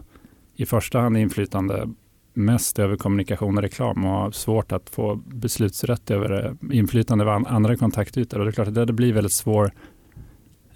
i 0.57 0.67
första 0.67 1.01
hand 1.01 1.17
inflytande 1.17 1.89
mest 2.35 2.79
över 2.79 2.97
kommunikation 2.97 3.57
och 3.57 3.63
reklam 3.63 4.05
och 4.05 4.11
har 4.11 4.31
svårt 4.31 4.73
att 4.73 4.91
få 4.91 5.15
beslutsrätt 5.27 6.11
över 6.11 6.47
eh, 6.47 6.79
inflytande 6.79 7.25
över 7.25 7.49
andra 7.49 7.77
kontaktytor. 7.77 8.39
Och 8.39 8.45
det 8.45 8.51
är 8.51 8.53
klart 8.53 8.69
att 8.69 8.75
det 8.75 8.93
blir 8.93 9.13
väldigt 9.13 9.33
svår 9.33 9.73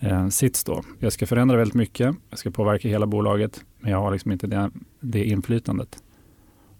eh, 0.00 0.28
sits 0.28 0.64
då. 0.64 0.82
Jag 0.98 1.12
ska 1.12 1.26
förändra 1.26 1.56
väldigt 1.56 1.74
mycket, 1.74 2.16
jag 2.30 2.38
ska 2.38 2.50
påverka 2.50 2.88
hela 2.88 3.06
bolaget, 3.06 3.64
men 3.80 3.90
jag 3.90 3.98
har 3.98 4.12
liksom 4.12 4.32
inte 4.32 4.46
det, 4.46 4.70
det 5.00 5.24
inflytandet. 5.24 6.02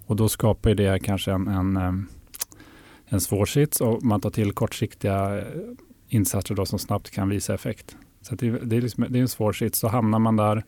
Och 0.07 0.17
då 0.17 0.29
skapar 0.29 0.75
det 0.75 1.03
kanske 1.03 1.33
en, 1.33 1.49
en, 1.49 1.77
eh, 1.77 1.93
en 3.07 3.21
svår 3.21 3.47
sits 3.47 3.81
och 3.81 4.03
man 4.03 4.21
tar 4.21 4.31
till 4.31 4.53
kortsiktiga 4.53 5.39
eh, 5.39 5.45
insatser 6.09 6.55
då 6.55 6.67
som 6.67 6.79
snabbt 6.79 7.11
kan 7.11 7.29
visa 7.29 7.55
effekt. 7.55 7.97
Så 8.21 8.35
det, 8.35 8.51
det, 8.51 8.77
är 8.77 8.81
liksom, 8.81 9.07
det 9.09 9.19
är 9.19 9.21
en 9.21 9.29
svår 9.29 9.53
sits. 9.53 9.79
Så 9.79 9.89
hamnar 9.89 10.19
man 10.19 10.37
där 10.37 10.65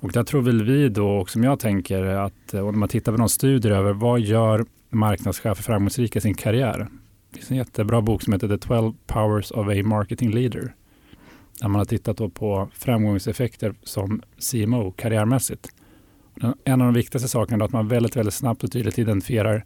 och 0.00 0.12
där 0.12 0.22
tror 0.22 0.42
väl 0.42 0.64
vi 0.64 0.88
då, 0.88 1.08
och 1.08 1.30
som 1.30 1.44
jag 1.44 1.60
tänker, 1.60 2.04
att 2.04 2.54
eh, 2.54 2.68
om 2.68 2.78
man 2.80 2.88
tittar 2.88 3.12
på 3.12 3.18
någon 3.18 3.28
studier 3.28 3.72
över 3.72 3.92
vad 3.92 4.20
gör 4.20 4.64
marknadschefer 4.90 5.62
framgångsrika 5.62 6.18
i 6.18 6.22
sin 6.22 6.34
karriär? 6.34 6.86
Det 7.30 7.36
finns 7.38 7.50
en 7.50 7.56
jättebra 7.56 8.00
bok 8.00 8.22
som 8.22 8.32
heter 8.32 8.48
The 8.48 8.58
12 8.58 8.92
Powers 9.06 9.50
of 9.50 9.68
a 9.68 9.82
Marketing 9.84 10.30
Leader. 10.30 10.74
Där 11.60 11.68
man 11.68 11.78
har 11.78 11.84
tittat 11.84 12.34
på 12.34 12.68
framgångseffekter 12.74 13.74
som 13.82 14.22
CMO 14.50 14.90
karriärmässigt. 14.90 15.68
En 16.64 16.80
av 16.80 16.86
de 16.86 16.94
viktigaste 16.94 17.28
sakerna 17.28 17.64
är 17.64 17.66
att 17.66 17.72
man 17.72 17.88
väldigt, 17.88 18.16
väldigt 18.16 18.34
snabbt 18.34 18.64
och 18.64 18.72
tydligt 18.72 18.98
identifierar 18.98 19.64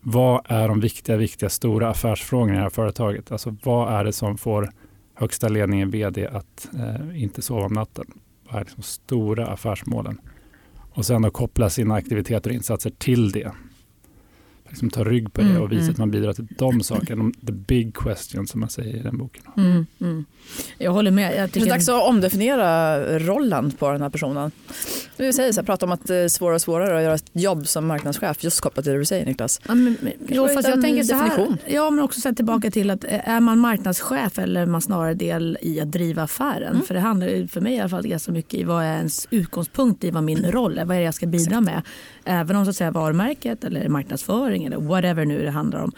vad 0.00 0.40
är 0.44 0.68
de 0.68 0.80
viktiga, 0.80 1.16
viktiga, 1.16 1.48
stora 1.48 1.90
affärsfrågorna 1.90 2.52
i 2.52 2.56
det 2.56 2.62
här 2.62 2.70
företaget? 2.70 3.32
Alltså 3.32 3.56
vad 3.62 3.92
är 3.94 4.04
det 4.04 4.12
som 4.12 4.38
får 4.38 4.70
högsta 5.14 5.48
ledningen, 5.48 5.90
vd, 5.90 6.26
att 6.26 6.68
eh, 6.78 7.22
inte 7.22 7.42
sova 7.42 7.66
om 7.66 7.72
natten? 7.72 8.06
Vad 8.50 8.60
är 8.60 8.64
liksom 8.64 8.82
stora 8.82 9.46
affärsmålen? 9.46 10.20
Och 10.90 11.06
sen 11.06 11.22
då 11.22 11.30
koppla 11.30 11.70
sina 11.70 11.94
aktiviteter 11.94 12.50
och 12.50 12.56
insatser 12.56 12.90
till 12.90 13.30
det. 13.30 13.52
Liksom 14.68 14.90
ta 14.90 15.04
rygg 15.04 15.32
på 15.32 15.40
det 15.40 15.46
mm, 15.46 15.62
och 15.62 15.72
visa 15.72 15.82
mm. 15.82 15.92
att 15.92 15.98
man 15.98 16.10
bidrar 16.10 16.32
till 16.32 16.46
de 16.58 16.80
sakerna. 16.80 17.32
The 17.46 17.52
big 17.52 17.94
question 17.94 18.46
som 18.46 18.60
man 18.60 18.68
säger 18.68 18.96
i 18.96 19.02
den 19.02 19.18
boken. 19.18 19.42
Mm, 19.56 19.86
mm. 20.00 20.24
jag 20.78 20.92
håller 20.92 21.10
med. 21.10 21.36
Jag 21.36 21.52
tycker... 21.52 21.66
Det 21.66 21.70
är 21.70 21.74
dags 21.74 21.88
att 21.88 22.08
omdefiniera 22.08 22.98
rollen 23.18 23.70
på 23.70 23.92
den 23.92 24.02
här 24.02 24.10
personen. 24.10 24.50
Du 25.16 25.32
säger 25.32 25.52
så 25.52 25.60
här, 25.60 25.66
prata 25.66 25.86
om 25.86 25.92
att 25.92 26.06
det 26.06 26.16
är 26.16 26.28
svårare 26.28 26.54
och 26.54 26.60
svårare 26.60 26.96
att 26.96 27.02
göra 27.02 27.14
ett 27.14 27.30
jobb 27.32 27.66
som 27.66 27.86
marknadschef 27.86 28.44
just 28.44 28.60
kopplat 28.60 28.84
till 28.84 28.92
det 28.92 28.98
du 28.98 29.04
säger 29.04 29.26
Niklas. 29.26 29.60
Ja, 29.68 29.74
men, 29.74 29.96
men, 30.00 30.12
jo, 30.28 30.48
fast 30.48 30.68
jag 30.68 30.82
tänker 30.82 31.02
så 31.02 31.14
här, 31.14 31.28
definition. 31.28 31.58
ja, 31.66 31.90
men 31.90 32.04
också 32.04 32.20
sen 32.20 32.34
tillbaka 32.34 32.70
till 32.70 32.90
att 32.90 33.04
eh, 33.04 33.28
är 33.28 33.40
man 33.40 33.58
marknadschef 33.58 34.38
eller 34.38 34.62
är 34.62 34.66
man 34.66 34.82
snarare 34.82 35.14
del 35.14 35.58
i 35.60 35.80
att 35.80 35.92
driva 35.92 36.22
affären? 36.22 36.72
Mm. 36.72 36.82
För 36.82 36.94
det 36.94 37.00
handlar 37.00 37.46
för 37.46 37.60
mig 37.60 37.74
i 37.74 37.80
alla 37.80 37.88
fall 37.88 38.06
ganska 38.06 38.32
mycket 38.32 38.54
i 38.54 38.64
vad 38.64 38.84
är 38.84 38.96
ens 38.96 39.26
utgångspunkt 39.30 40.04
i 40.04 40.10
vad 40.10 40.22
min 40.22 40.52
roll 40.52 40.78
är, 40.78 40.84
vad 40.84 40.96
är 40.96 41.00
det 41.00 41.04
jag 41.06 41.14
ska 41.14 41.26
bidra 41.26 41.60
med. 41.60 41.82
Även 42.24 42.56
om 42.56 42.64
så 42.64 42.70
att 42.70 42.76
säga 42.76 42.90
varumärket 42.90 43.64
eller 43.64 43.88
marknadsföring 43.88 44.57
eller 44.66 44.76
whatever 44.76 45.24
nu 45.24 45.44
det 45.44 45.50
handlar 45.50 45.80
om 45.80 45.92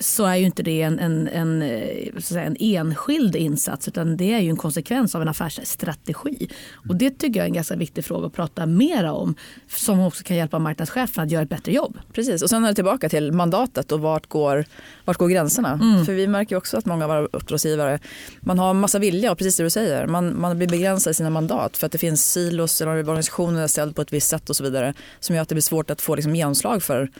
så 0.00 0.24
är 0.24 0.36
ju 0.36 0.46
inte 0.46 0.62
det 0.62 0.82
en, 0.82 0.98
en, 0.98 1.28
en, 1.28 1.62
eh, 1.62 2.46
en 2.46 2.56
enskild 2.60 3.36
insats 3.36 3.88
utan 3.88 4.16
det 4.16 4.32
är 4.32 4.38
ju 4.38 4.50
en 4.50 4.56
konsekvens 4.56 5.14
av 5.14 5.22
en 5.22 5.28
affärsstrategi. 5.28 6.48
Och 6.88 6.96
det 6.96 7.10
tycker 7.10 7.40
jag 7.40 7.44
är 7.44 7.48
en 7.48 7.54
ganska 7.54 7.76
viktig 7.76 8.04
fråga 8.04 8.26
att 8.26 8.32
prata 8.32 8.66
mera 8.66 9.12
om 9.12 9.34
som 9.68 10.00
också 10.00 10.24
kan 10.24 10.36
hjälpa 10.36 10.58
marknadschefen 10.58 11.24
att 11.24 11.30
göra 11.30 11.42
ett 11.42 11.48
bättre 11.48 11.72
jobb. 11.72 11.98
Precis, 12.12 12.42
och 12.42 12.50
sen 12.50 12.64
är 12.64 12.68
det 12.68 12.74
tillbaka 12.74 13.08
till 13.08 13.32
mandatet 13.32 13.92
och 13.92 14.00
vart 14.00 14.26
går, 14.26 14.64
vart 15.04 15.16
går 15.16 15.28
gränserna? 15.28 15.80
För 16.06 16.12
vi 16.12 16.26
märker 16.26 16.56
också 16.56 16.76
att 16.76 16.86
många 16.86 17.04
av 17.04 17.10
våra 17.10 17.26
uppdragsgivare, 17.26 17.98
man 18.40 18.58
har 18.58 18.74
massa 18.74 18.98
vilja 18.98 19.32
och 19.32 19.38
precis 19.38 19.56
det 19.56 19.62
du 19.62 19.70
säger, 19.70 20.06
man, 20.06 20.40
man 20.40 20.58
blir 20.58 20.68
begränsad 20.68 21.10
i 21.10 21.14
sina 21.14 21.30
mandat 21.30 21.76
för 21.76 21.86
att 21.86 21.92
det 21.92 21.98
finns 21.98 22.32
silos 22.32 22.80
eller 22.80 22.92
organisationen 22.92 23.56
är 23.56 23.66
ställd 23.66 23.96
på 23.96 24.02
ett 24.02 24.12
visst 24.12 24.28
sätt 24.28 24.50
och 24.50 24.56
så 24.56 24.64
vidare 24.64 24.94
som 25.20 25.34
gör 25.34 25.42
att 25.42 25.48
det 25.48 25.54
blir 25.54 25.62
svårt 25.62 25.90
att 25.90 26.00
få 26.00 26.14
liksom 26.14 26.36
genomslag 26.36 26.82
för 26.82 27.10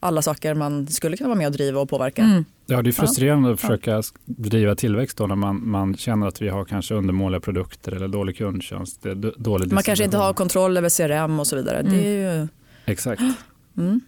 alla 0.00 0.22
saker 0.22 0.54
man 0.54 0.86
skulle 0.86 1.16
kunna 1.16 1.28
vara 1.28 1.38
med 1.38 1.46
och 1.46 1.52
driva 1.52 1.80
och 1.80 1.88
påverka. 1.88 2.22
Mm. 2.22 2.44
Ja, 2.66 2.82
det 2.82 2.90
är 2.90 2.92
frustrerande 2.92 3.52
att 3.52 3.60
försöka 3.60 4.02
driva 4.24 4.74
tillväxt 4.74 5.18
då 5.18 5.26
när 5.26 5.34
man, 5.34 5.68
man 5.68 5.96
känner 5.96 6.26
att 6.26 6.42
vi 6.42 6.48
har 6.48 6.64
kanske 6.64 6.94
undermåliga 6.94 7.40
produkter 7.40 7.92
eller 7.92 8.08
dålig 8.08 8.36
kundtjänst. 8.36 9.06
Dålig 9.36 9.72
Man 9.72 9.82
kanske 9.82 10.04
inte 10.04 10.16
har 10.16 10.32
kontroll 10.32 10.76
över 10.76 10.88
CRM 10.88 11.40
och 11.40 11.46
så 11.46 11.56
vidare. 11.56 11.82
Det 11.82 12.06
är 12.06 12.40
ju, 12.40 12.48
Exakt. 12.84 13.22
mm. 13.76 14.00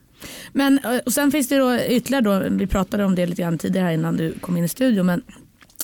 Men 0.52 0.78
eh, 0.84 0.98
och 1.06 1.12
sen 1.12 1.30
finns 1.30 1.48
det 1.48 1.58
då 1.58 1.78
ytterligare 1.78 2.48
då, 2.48 2.56
vi 2.56 2.66
pratade 2.66 3.04
om 3.04 3.14
det 3.14 3.26
lite 3.26 3.42
grann 3.42 3.58
tidigare 3.58 3.84
här 3.84 3.92
innan 3.92 4.16
du 4.16 4.32
kom 4.32 4.56
in 4.56 4.64
i 4.64 4.68
studion, 4.68 5.06
men 5.06 5.22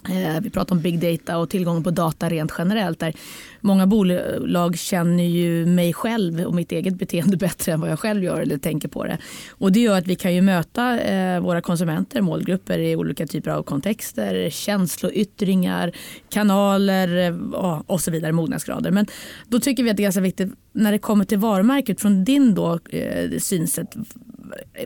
Eh, 0.05 0.41
vi 0.41 0.51
pratar 0.51 0.75
om 0.75 0.83
big 0.83 1.01
data 1.01 1.39
och 1.39 1.51
tillgången 1.51 1.83
på 1.83 1.91
data 1.91 2.29
rent 2.29 2.53
generellt. 2.59 2.99
Där 2.99 3.15
många 3.61 3.87
bolag 3.87 4.79
känner 4.79 5.25
ju 5.25 5.67
mig 5.67 5.93
själv 5.93 6.41
och 6.41 6.55
mitt 6.55 6.73
eget 6.73 6.95
beteende 6.95 7.37
bättre 7.47 7.73
än 7.73 7.81
vad 7.81 7.91
jag 7.91 7.99
själv 7.99 8.25
gör 8.25 8.41
eller 8.41 8.59
tänker 8.59 8.89
på 8.89 9.05
det. 9.05 9.19
Och 9.51 9.73
det 9.73 9.81
gör 9.81 9.99
att 9.99 10.07
vi 10.07 10.17
kan 10.17 10.35
ju 10.35 10.43
möta 10.43 11.01
eh, 11.01 11.41
våra 11.41 11.61
konsumenter, 11.61 12.21
målgrupper 12.21 12.79
i 12.79 12.97
olika 12.97 13.27
typer 13.27 13.51
av 13.51 13.63
kontexter, 13.63 14.51
känsloyttringar, 14.51 15.93
kanaler 16.29 17.17
eh, 17.17 17.81
och 17.87 18.01
så 18.01 18.11
vidare, 18.11 18.33
mognadsgrader. 18.33 18.91
Men 18.91 19.07
då 19.49 19.61
tycker 19.61 19.83
vi 19.83 19.91
att 19.91 19.97
det 19.97 20.01
är 20.01 20.05
ganska 20.05 20.21
viktigt 20.21 20.53
när 20.73 20.93
det 20.93 20.99
kommer 20.99 21.25
till 21.25 21.39
varumärket 21.39 22.01
från 22.01 22.25
din 22.25 22.55
då, 22.55 22.79
eh, 22.91 23.39
synsätt 23.39 23.97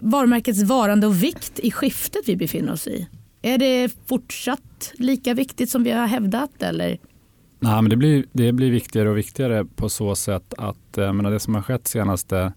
varumärkets 0.03 0.63
varande 0.63 1.07
och 1.07 1.23
vikt 1.23 1.59
i 1.59 1.71
skiftet 1.71 2.23
vi 2.27 2.37
befinner 2.37 2.73
oss 2.73 2.87
i? 2.87 3.09
Är 3.43 3.59
det 3.59 3.93
fortsatt 4.07 4.93
lika 4.95 5.35
viktigt 5.35 5.71
som 5.71 5.83
vi 5.83 5.91
har 5.91 6.07
hävdat? 6.07 6.63
Eller? 6.63 6.99
Nej, 7.61 7.83
men 7.83 7.89
det, 7.91 7.97
blir, 7.97 8.25
det 8.33 8.53
blir 8.53 8.71
viktigare 8.71 9.11
och 9.11 9.17
viktigare 9.17 9.65
på 9.65 9.89
så 9.89 10.15
sätt 10.15 10.55
att 10.59 10.99
eh, 10.99 11.13
menar, 11.13 11.31
det 11.31 11.41
som 11.41 11.55
har 11.55 11.63
skett 11.63 11.87
senaste 11.87 12.53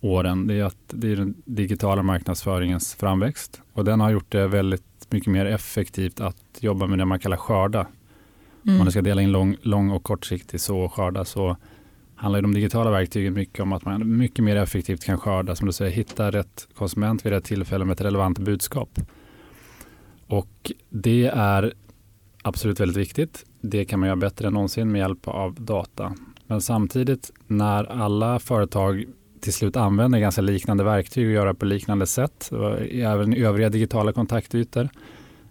åren 0.00 0.46
det 0.46 0.54
är 0.54 0.64
att 0.64 0.76
det 0.86 1.12
är 1.12 1.16
den 1.16 1.34
digitala 1.44 2.02
marknadsföringens 2.02 2.94
framväxt 2.94 3.62
och 3.72 3.84
den 3.84 4.00
har 4.00 4.10
gjort 4.10 4.32
det 4.32 4.46
väldigt 4.46 4.82
mycket 5.10 5.32
mer 5.32 5.46
effektivt 5.46 6.20
att 6.20 6.36
jobba 6.60 6.86
med 6.86 6.98
det 6.98 7.04
man 7.04 7.18
kallar 7.18 7.36
skörda. 7.36 7.86
Om 8.66 8.78
man 8.78 8.90
ska 8.90 9.02
dela 9.02 9.22
in 9.22 9.32
lång, 9.32 9.56
lång 9.62 9.90
och 9.90 10.02
kortsiktig 10.02 10.60
så 10.60 10.78
och 10.78 10.94
skörda 10.94 11.24
så 11.24 11.56
handlar 12.14 12.42
de 12.42 12.54
digitala 12.54 12.90
verktygen 12.90 13.32
mycket 13.32 13.60
om 13.60 13.72
att 13.72 13.84
man 13.84 14.16
mycket 14.16 14.44
mer 14.44 14.56
effektivt 14.56 15.04
kan 15.04 15.18
skörda, 15.18 15.56
som 15.56 15.66
du 15.66 15.72
säger, 15.72 15.90
hitta 15.90 16.30
rätt 16.30 16.68
konsument 16.74 17.26
vid 17.26 17.32
rätt 17.32 17.44
tillfälle 17.44 17.84
med 17.84 17.92
ett 17.92 18.00
relevant 18.00 18.38
budskap. 18.38 19.00
Och 20.30 20.72
det 20.88 21.26
är 21.34 21.72
absolut 22.42 22.80
väldigt 22.80 22.96
viktigt. 22.96 23.44
Det 23.60 23.84
kan 23.84 24.00
man 24.00 24.06
göra 24.06 24.16
bättre 24.16 24.46
än 24.46 24.52
någonsin 24.52 24.92
med 24.92 24.98
hjälp 24.98 25.28
av 25.28 25.54
data. 25.54 26.14
Men 26.46 26.60
samtidigt 26.60 27.30
när 27.46 27.84
alla 27.84 28.38
företag 28.38 29.04
till 29.40 29.52
slut 29.52 29.76
använder 29.76 30.18
ganska 30.18 30.42
liknande 30.42 30.84
verktyg 30.84 31.26
och 31.26 31.32
gör 31.32 31.46
det 31.46 31.54
på 31.54 31.64
liknande 31.64 32.06
sätt, 32.06 32.50
även 32.90 33.34
i 33.34 33.40
övriga 33.40 33.68
digitala 33.68 34.12
kontaktytor. 34.12 34.88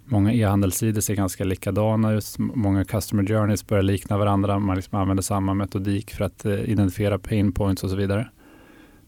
Många 0.05 0.33
e-handelssidor 0.33 1.01
ser 1.01 1.15
ganska 1.15 1.43
likadana 1.43 2.11
ut. 2.11 2.35
Många 2.37 2.85
customer 2.85 3.23
journeys 3.23 3.67
börjar 3.67 3.83
likna 3.83 4.17
varandra. 4.17 4.59
Man 4.59 4.75
liksom 4.75 4.99
använder 4.99 5.23
samma 5.23 5.53
metodik 5.53 6.11
för 6.11 6.25
att 6.25 6.45
eh, 6.45 6.69
identifiera 6.69 7.19
pain 7.19 7.51
points 7.51 7.83
och 7.83 7.89
så 7.89 7.95
vidare. 7.95 8.29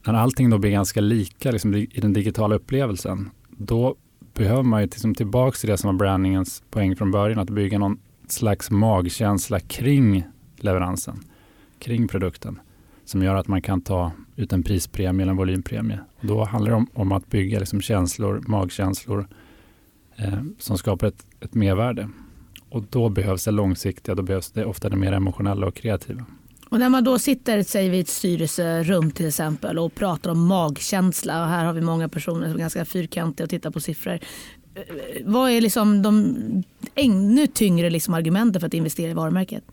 När 0.05 0.13
allting 0.13 0.49
då 0.49 0.57
blir 0.57 0.71
ganska 0.71 1.01
lika 1.01 1.51
liksom, 1.51 1.75
i 1.75 1.99
den 2.01 2.13
digitala 2.13 2.55
upplevelsen, 2.55 3.29
då 3.49 3.95
behöver 4.33 4.63
man 4.63 4.81
ju 4.81 4.87
liksom 4.87 5.15
tillbaka 5.15 5.55
till 5.55 5.69
det 5.69 5.77
som 5.77 5.87
var 5.87 5.97
brandingens 5.97 6.63
poäng 6.69 6.95
från 6.95 7.11
början, 7.11 7.39
att 7.39 7.49
bygga 7.49 7.79
någon 7.79 7.99
slags 8.27 8.71
magkänsla 8.71 9.59
kring 9.59 10.23
leveransen, 10.57 11.19
kring 11.79 12.07
produkten, 12.07 12.59
som 13.05 13.23
gör 13.23 13.35
att 13.35 13.47
man 13.47 13.61
kan 13.61 13.81
ta 13.81 14.11
ut 14.35 14.53
en 14.53 14.63
prispremie 14.63 15.21
eller 15.21 15.31
en 15.31 15.37
volympremie. 15.37 15.99
Och 16.19 16.27
då 16.27 16.43
handlar 16.43 16.71
det 16.71 16.77
om, 16.77 16.87
om 16.93 17.11
att 17.11 17.29
bygga 17.29 17.59
liksom 17.59 17.81
känslor, 17.81 18.43
magkänslor, 18.47 19.27
eh, 20.15 20.41
som 20.59 20.77
skapar 20.77 21.07
ett, 21.07 21.25
ett 21.39 21.53
mervärde. 21.53 22.09
Och 22.69 22.83
då 22.89 23.09
behövs 23.09 23.45
det 23.45 23.51
långsiktiga, 23.51 24.15
då 24.15 24.23
behövs 24.23 24.51
det 24.51 24.65
ofta 24.65 24.89
det 24.89 24.95
mer 24.95 25.11
emotionella 25.11 25.67
och 25.67 25.75
kreativa. 25.75 26.25
Och 26.71 26.79
när 26.79 26.89
man 26.89 27.03
då 27.03 27.19
sitter 27.19 27.63
säger 27.63 27.91
vi, 27.91 27.97
i 27.97 27.99
ett 27.99 28.07
styrelserum 28.07 29.11
till 29.11 29.27
exempel 29.27 29.79
och 29.79 29.95
pratar 29.95 30.31
om 30.31 30.47
magkänsla 30.47 31.43
och 31.43 31.49
här 31.49 31.65
har 31.65 31.73
vi 31.73 31.81
många 31.81 32.09
personer 32.09 32.45
som 32.45 32.55
är 32.55 32.59
ganska 32.59 32.85
fyrkantiga 32.85 33.43
och 33.43 33.49
tittar 33.49 33.71
på 33.71 33.79
siffror. 33.79 34.19
Eh, 34.75 34.81
vad 35.25 35.51
är 35.51 35.61
liksom 35.61 36.01
de 36.01 36.35
ännu 36.95 37.47
tyngre 37.47 37.89
liksom 37.89 38.13
argumenten 38.13 38.59
för 38.59 38.67
att 38.67 38.73
investera 38.73 39.11
i 39.11 39.13
varumärket? 39.13 39.63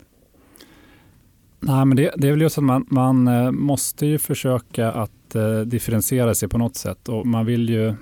Nej, 1.60 1.84
men 1.84 1.96
det, 1.96 2.12
det 2.16 2.28
är 2.28 2.32
väl 2.32 2.40
just 2.40 2.58
att 2.58 2.64
man, 2.64 2.86
man 2.90 3.28
eh, 3.28 3.50
måste 3.50 4.06
ju 4.06 4.18
försöka 4.18 4.92
att 4.92 5.34
eh, 5.34 5.60
differentiera 5.60 6.34
sig 6.34 6.48
på 6.48 6.58
något 6.58 6.76
sätt. 6.76 7.08
Och 7.08 7.26
man 7.26 7.46
vill 7.46 7.68
ju, 7.68 7.84
jag 7.84 7.96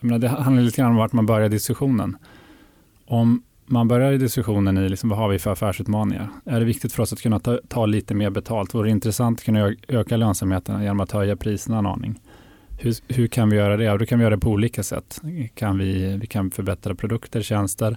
menar, 0.00 0.18
det 0.18 0.28
handlar 0.28 0.62
lite 0.62 0.80
grann 0.80 0.90
om 0.90 0.96
vart 0.96 1.12
man 1.12 1.26
börjar 1.26 1.48
diskussionen. 1.48 2.16
Om 3.06 3.42
man 3.70 3.88
börjar 3.88 4.12
i 4.12 4.18
diskussionen 4.18 4.78
i 4.78 4.88
liksom, 4.88 5.08
vad 5.08 5.18
har 5.18 5.28
vi 5.28 5.38
för 5.38 5.52
affärsutmaningar? 5.52 6.28
Är 6.44 6.60
det 6.60 6.66
viktigt 6.66 6.92
för 6.92 7.02
oss 7.02 7.12
att 7.12 7.20
kunna 7.20 7.38
ta, 7.38 7.58
ta 7.68 7.86
lite 7.86 8.14
mer 8.14 8.30
betalt? 8.30 8.74
Vore 8.74 8.88
det 8.88 8.90
intressant 8.90 9.38
att 9.38 9.44
kunna 9.44 9.74
öka 9.88 10.16
lönsamheten 10.16 10.82
genom 10.82 11.00
att 11.00 11.12
höja 11.12 11.36
priserna 11.36 11.78
en 11.78 11.86
aning? 11.86 12.20
Hur, 12.78 12.94
hur 13.08 13.26
kan 13.26 13.50
vi 13.50 13.56
göra 13.56 13.76
det? 13.76 13.84
Ja, 13.84 13.98
då 13.98 14.06
kan 14.06 14.18
vi 14.18 14.22
göra 14.22 14.36
det 14.36 14.40
på 14.40 14.50
olika 14.50 14.82
sätt. 14.82 15.20
Kan 15.54 15.78
vi, 15.78 16.16
vi 16.16 16.26
kan 16.26 16.50
förbättra 16.50 16.94
produkter, 16.94 17.42
tjänster, 17.42 17.96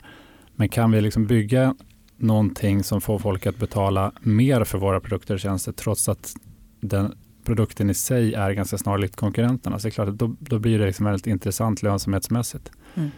men 0.55 0.69
kan 0.69 0.91
vi 0.91 1.01
liksom 1.01 1.25
bygga 1.25 1.75
någonting 2.17 2.83
som 2.83 3.01
får 3.01 3.19
folk 3.19 3.45
att 3.45 3.57
betala 3.57 4.11
mer 4.21 4.63
för 4.63 4.77
våra 4.77 4.99
produkter 4.99 5.33
och 5.33 5.39
tjänster 5.39 5.71
trots 5.71 6.09
att 6.09 6.33
den 6.79 7.13
produkten 7.43 7.89
i 7.89 7.93
sig 7.93 8.33
är 8.33 8.51
ganska 8.51 8.77
snarlikt 8.77 9.15
konkurrenterna. 9.15 9.79
Så 9.79 9.87
det 9.87 9.89
är 9.89 9.91
klart 9.91 10.09
att 10.09 10.17
då, 10.17 10.35
då 10.39 10.59
blir 10.59 10.79
det 10.79 10.85
liksom 10.85 11.05
väldigt 11.05 11.27
intressant 11.27 11.83
lönsamhetsmässigt. 11.83 12.71
Mm. 12.95 13.11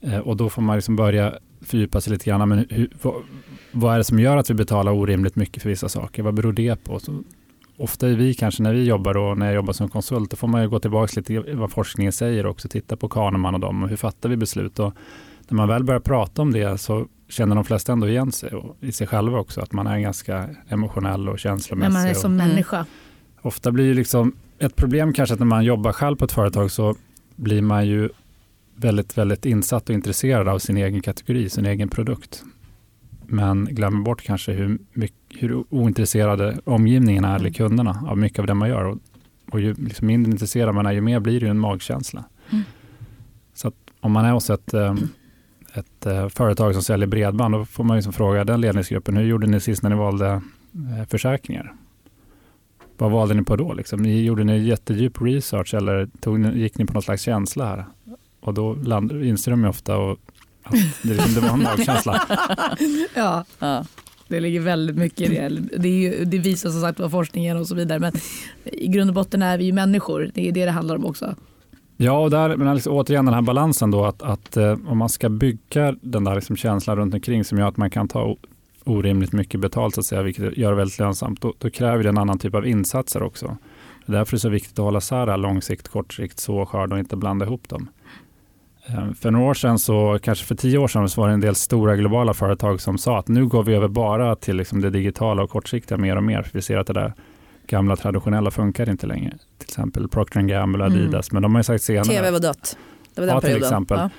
Eh, 0.00 0.18
och 0.18 0.36
då 0.36 0.50
får 0.50 0.62
man 0.62 0.76
liksom 0.76 0.96
börja 0.96 1.38
fördjupa 1.64 2.00
sig 2.00 2.12
lite 2.12 2.24
grann. 2.30 2.48
Men 2.48 2.66
hur, 2.70 2.88
vad, 3.02 3.14
vad 3.72 3.94
är 3.94 3.98
det 3.98 4.04
som 4.04 4.18
gör 4.20 4.36
att 4.36 4.50
vi 4.50 4.54
betalar 4.54 4.92
orimligt 4.92 5.36
mycket 5.36 5.62
för 5.62 5.68
vissa 5.68 5.88
saker? 5.88 6.22
Vad 6.22 6.34
beror 6.34 6.52
det 6.52 6.84
på? 6.84 6.98
Så, 6.98 7.22
ofta 7.76 8.08
är 8.08 8.14
vi 8.14 8.34
kanske 8.34 8.62
när 8.62 8.72
vi 8.74 8.84
jobbar 8.84 9.16
och 9.16 9.38
när 9.38 9.46
jag 9.46 9.54
jobbar 9.54 9.72
som 9.72 9.88
konsult, 9.88 10.30
då 10.30 10.36
får 10.36 10.48
man 10.48 10.62
ju 10.62 10.68
gå 10.68 10.78
tillbaka 10.78 11.12
lite 11.20 11.54
vad 11.54 11.70
forskningen 11.72 12.12
säger 12.12 12.46
och 12.46 12.50
också 12.52 12.68
titta 12.68 12.96
på 12.96 13.08
Kahneman 13.08 13.54
och 13.54 13.60
dem 13.60 13.82
och 13.82 13.88
hur 13.88 13.96
fattar 13.96 14.28
vi 14.28 14.36
beslut? 14.36 14.78
Och 14.78 14.94
när 15.48 15.56
man 15.56 15.68
väl 15.68 15.84
börjar 15.84 16.00
prata 16.00 16.42
om 16.42 16.52
det 16.52 16.78
så 16.78 17.06
känner 17.28 17.54
de 17.54 17.64
flesta 17.64 17.92
ändå 17.92 18.08
igen 18.08 18.32
sig 18.32 18.50
och 18.50 18.76
i 18.80 18.92
sig 18.92 19.06
själva 19.06 19.38
också, 19.38 19.60
att 19.60 19.72
man 19.72 19.86
är 19.86 19.98
ganska 19.98 20.48
emotionell 20.68 21.20
och 21.28 21.32
När 21.32 21.36
känslomässig. 21.38 21.92
man 21.92 22.06
är 22.06 22.10
och- 22.10 22.16
som 22.16 22.32
Mm. 22.34 22.48
människa. 22.48 22.86
Ofta 23.42 23.72
blir 23.72 23.84
ju 23.84 23.94
liksom 23.94 24.32
ett 24.58 24.76
problem 24.76 25.12
kanske 25.12 25.32
att 25.32 25.38
när 25.38 25.46
man 25.46 25.64
jobbar 25.64 25.92
själv 25.92 26.16
på 26.16 26.24
ett 26.24 26.32
företag 26.32 26.70
så 26.70 26.94
blir 27.36 27.62
man 27.62 27.86
ju 27.86 28.08
väldigt, 28.76 29.18
väldigt 29.18 29.46
insatt 29.46 29.88
och 29.88 29.94
intresserad 29.94 30.48
av 30.48 30.58
sin 30.58 30.76
egen 30.76 31.02
kategori, 31.02 31.50
sin 31.50 31.66
egen 31.66 31.88
produkt. 31.88 32.44
Men 33.26 33.64
glömmer 33.64 34.04
bort 34.04 34.22
kanske 34.22 34.52
hur, 34.52 34.78
mycket, 34.92 35.18
hur 35.42 35.64
ointresserade 35.70 36.58
omgivningen 36.64 37.24
är, 37.24 37.36
eller 37.36 37.50
kunderna, 37.50 38.04
av 38.08 38.18
mycket 38.18 38.38
av 38.38 38.46
det 38.46 38.54
man 38.54 38.68
gör. 38.68 38.84
Och, 38.84 38.98
och 39.50 39.60
ju 39.60 39.74
liksom 39.74 40.06
mindre 40.06 40.32
intresserad 40.32 40.74
man 40.74 40.86
är, 40.86 40.92
ju 40.92 41.00
mer 41.00 41.20
blir 41.20 41.40
det 41.40 41.48
en 41.48 41.58
magkänsla. 41.58 42.24
Mm. 42.50 42.64
Så 43.54 43.72
om 44.00 44.12
man 44.12 44.24
är 44.24 44.32
hos 44.32 44.50
ett, 44.50 44.74
eh, 44.74 44.94
ett 45.74 46.06
eh, 46.06 46.28
företag 46.28 46.74
som 46.74 46.82
säljer 46.82 47.06
bredband, 47.06 47.54
då 47.54 47.64
får 47.64 47.84
man 47.84 47.96
liksom 47.96 48.12
fråga 48.12 48.44
den 48.44 48.60
ledningsgruppen, 48.60 49.16
hur 49.16 49.24
gjorde 49.24 49.46
ni 49.46 49.60
sist 49.60 49.82
när 49.82 49.90
ni 49.90 49.96
valde 49.96 50.28
eh, 50.74 51.08
försäkringar? 51.08 51.74
Vad 52.98 53.10
valde 53.10 53.34
ni 53.34 53.44
på 53.44 53.56
då? 53.56 53.72
Liksom? 53.72 54.02
Ni, 54.02 54.22
gjorde 54.22 54.44
ni 54.44 54.58
jättedjup 54.58 55.22
research 55.22 55.74
eller 55.74 56.08
tog 56.20 56.56
gick 56.56 56.78
ni 56.78 56.86
på 56.86 56.92
någon 56.92 57.02
slags 57.02 57.22
känsla 57.22 57.66
här? 57.66 57.84
Och 58.44 58.54
då 58.54 58.74
land, 58.74 59.12
inser 59.24 59.50
de 59.50 59.62
ju 59.62 59.68
ofta 59.68 59.96
och 59.96 60.18
att 60.62 60.72
det, 61.02 61.08
liksom, 61.08 61.34
det 61.34 61.40
var 61.40 61.48
en 61.48 61.62
magkänsla. 61.62 62.22
Ja. 63.14 63.44
Ja. 63.58 63.84
det 64.28 64.40
ligger 64.40 64.60
väldigt 64.60 64.96
mycket 64.96 65.20
i 65.20 65.34
det. 65.34 65.48
Det, 65.78 65.88
är 65.88 65.92
ju, 65.92 66.24
det 66.24 66.38
visar 66.38 66.70
som 66.70 66.80
sagt 66.80 67.00
vad 67.00 67.10
forskningen 67.10 67.56
och 67.56 67.66
så 67.66 67.74
vidare. 67.74 67.98
Men 67.98 68.12
i 68.64 68.88
grund 68.88 69.10
och 69.10 69.14
botten 69.14 69.42
är 69.42 69.58
vi 69.58 69.64
ju 69.64 69.72
människor. 69.72 70.30
Det 70.34 70.48
är 70.48 70.52
det 70.52 70.64
det 70.64 70.70
handlar 70.70 70.96
om 70.96 71.06
också. 71.06 71.34
Ja, 71.96 72.18
och 72.18 72.30
där, 72.30 72.56
men 72.56 72.74
liksom, 72.74 72.92
återigen 72.92 73.24
den 73.24 73.34
här 73.34 73.42
balansen 73.42 73.90
då 73.90 74.04
att, 74.04 74.22
att 74.22 74.56
eh, 74.56 74.76
om 74.86 74.98
man 74.98 75.08
ska 75.08 75.28
bygga 75.28 75.94
den 76.00 76.24
där 76.24 76.34
liksom 76.34 76.56
känslan 76.56 76.96
runt 76.96 77.14
omkring 77.14 77.44
som 77.44 77.58
gör 77.58 77.68
att 77.68 77.76
man 77.76 77.90
kan 77.90 78.08
ta 78.08 78.36
orimligt 78.84 79.32
mycket 79.32 79.60
betalt, 79.60 79.94
så 79.94 80.00
att 80.00 80.06
säga, 80.06 80.22
vilket 80.22 80.56
gör 80.56 80.70
det 80.70 80.76
väldigt 80.76 80.98
lönsamt, 80.98 81.40
då, 81.40 81.54
då 81.58 81.70
kräver 81.70 82.02
det 82.02 82.08
en 82.08 82.18
annan 82.18 82.38
typ 82.38 82.54
av 82.54 82.66
insatser 82.66 83.22
också. 83.22 83.56
Därför 84.06 84.32
är 84.32 84.36
det 84.36 84.40
så 84.40 84.48
viktigt 84.48 84.78
att 84.78 84.84
hålla 84.84 84.98
isär 84.98 85.36
långsikt, 85.36 85.88
kortsikt, 85.88 86.40
såskörd 86.40 86.92
och 86.92 86.98
inte 86.98 87.16
blanda 87.16 87.46
ihop 87.46 87.68
dem. 87.68 87.88
Eh, 88.86 89.12
för 89.12 89.30
några 89.30 89.46
år 89.46 89.54
sedan, 89.54 89.78
så, 89.78 90.18
kanske 90.22 90.44
för 90.44 90.54
tio 90.54 90.78
år 90.78 90.88
sedan, 90.88 91.08
så 91.08 91.20
var 91.20 91.28
det 91.28 91.34
en 91.34 91.40
del 91.40 91.54
stora 91.54 91.96
globala 91.96 92.34
företag 92.34 92.80
som 92.80 92.98
sa 92.98 93.18
att 93.18 93.28
nu 93.28 93.46
går 93.46 93.62
vi 93.62 93.74
över 93.74 93.88
bara 93.88 94.36
till 94.36 94.56
liksom 94.56 94.80
det 94.80 94.90
digitala 94.90 95.42
och 95.42 95.50
kortsiktiga 95.50 95.98
mer 95.98 96.16
och 96.16 96.22
mer. 96.22 96.42
För 96.42 96.52
vi 96.52 96.62
ser 96.62 96.78
att 96.78 96.86
det 96.86 96.92
där 96.92 97.14
gamla 97.66 97.96
traditionella 97.96 98.50
funkar 98.50 98.90
inte 98.90 99.06
längre. 99.06 99.30
Till 99.58 99.68
exempel 99.68 100.08
Procter 100.08 100.40
Gamble 100.40 100.84
och 100.84 100.90
mm. 100.90 101.02
Adidas. 101.02 101.30
Mm. 101.30 101.36
Men 101.36 101.42
de 101.42 101.54
har 101.54 101.60
ju 101.60 101.64
sagt 101.64 101.84
senare. 101.84 102.04
TV 102.04 102.30
var 102.30 102.40
dött. 102.40 102.78
Det 103.14 103.20
var 103.20 103.26
den 103.26 103.34
ja, 103.34 103.40
perioden. 103.40 103.60
Till 103.60 103.66
exempel. 103.66 103.98
Ja. 103.98 104.10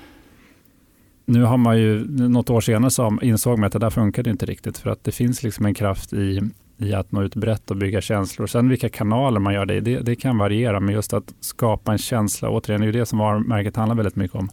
Nu 1.28 1.42
har 1.42 1.56
man 1.56 1.78
ju, 1.78 2.04
något 2.28 2.50
år 2.50 2.60
senare 2.60 2.90
så 2.90 3.18
insåg 3.22 3.58
man 3.58 3.66
att 3.66 3.72
det 3.72 3.78
där 3.78 3.90
funkade 3.90 4.30
inte 4.30 4.46
riktigt. 4.46 4.78
För 4.78 4.90
att 4.90 5.04
det 5.04 5.12
finns 5.12 5.42
liksom 5.42 5.66
en 5.66 5.74
kraft 5.74 6.12
i, 6.12 6.40
i 6.78 6.94
att 6.94 7.12
nå 7.12 7.22
ut 7.22 7.34
brett 7.34 7.70
och 7.70 7.76
bygga 7.76 8.00
känslor. 8.00 8.46
Sen 8.46 8.68
vilka 8.68 8.88
kanaler 8.88 9.40
man 9.40 9.54
gör 9.54 9.66
det 9.66 9.74
i, 9.74 9.80
det, 9.80 10.00
det 10.00 10.16
kan 10.16 10.38
variera. 10.38 10.80
Men 10.80 10.94
just 10.94 11.12
att 11.12 11.34
skapa 11.40 11.92
en 11.92 11.98
känsla, 11.98 12.50
återigen, 12.50 12.80
det 12.80 12.84
är 12.84 12.92
ju 12.92 12.98
det 13.00 13.06
som 13.06 13.18
varumärket 13.18 13.76
handlar 13.76 13.96
väldigt 13.96 14.16
mycket 14.16 14.36
om. 14.36 14.50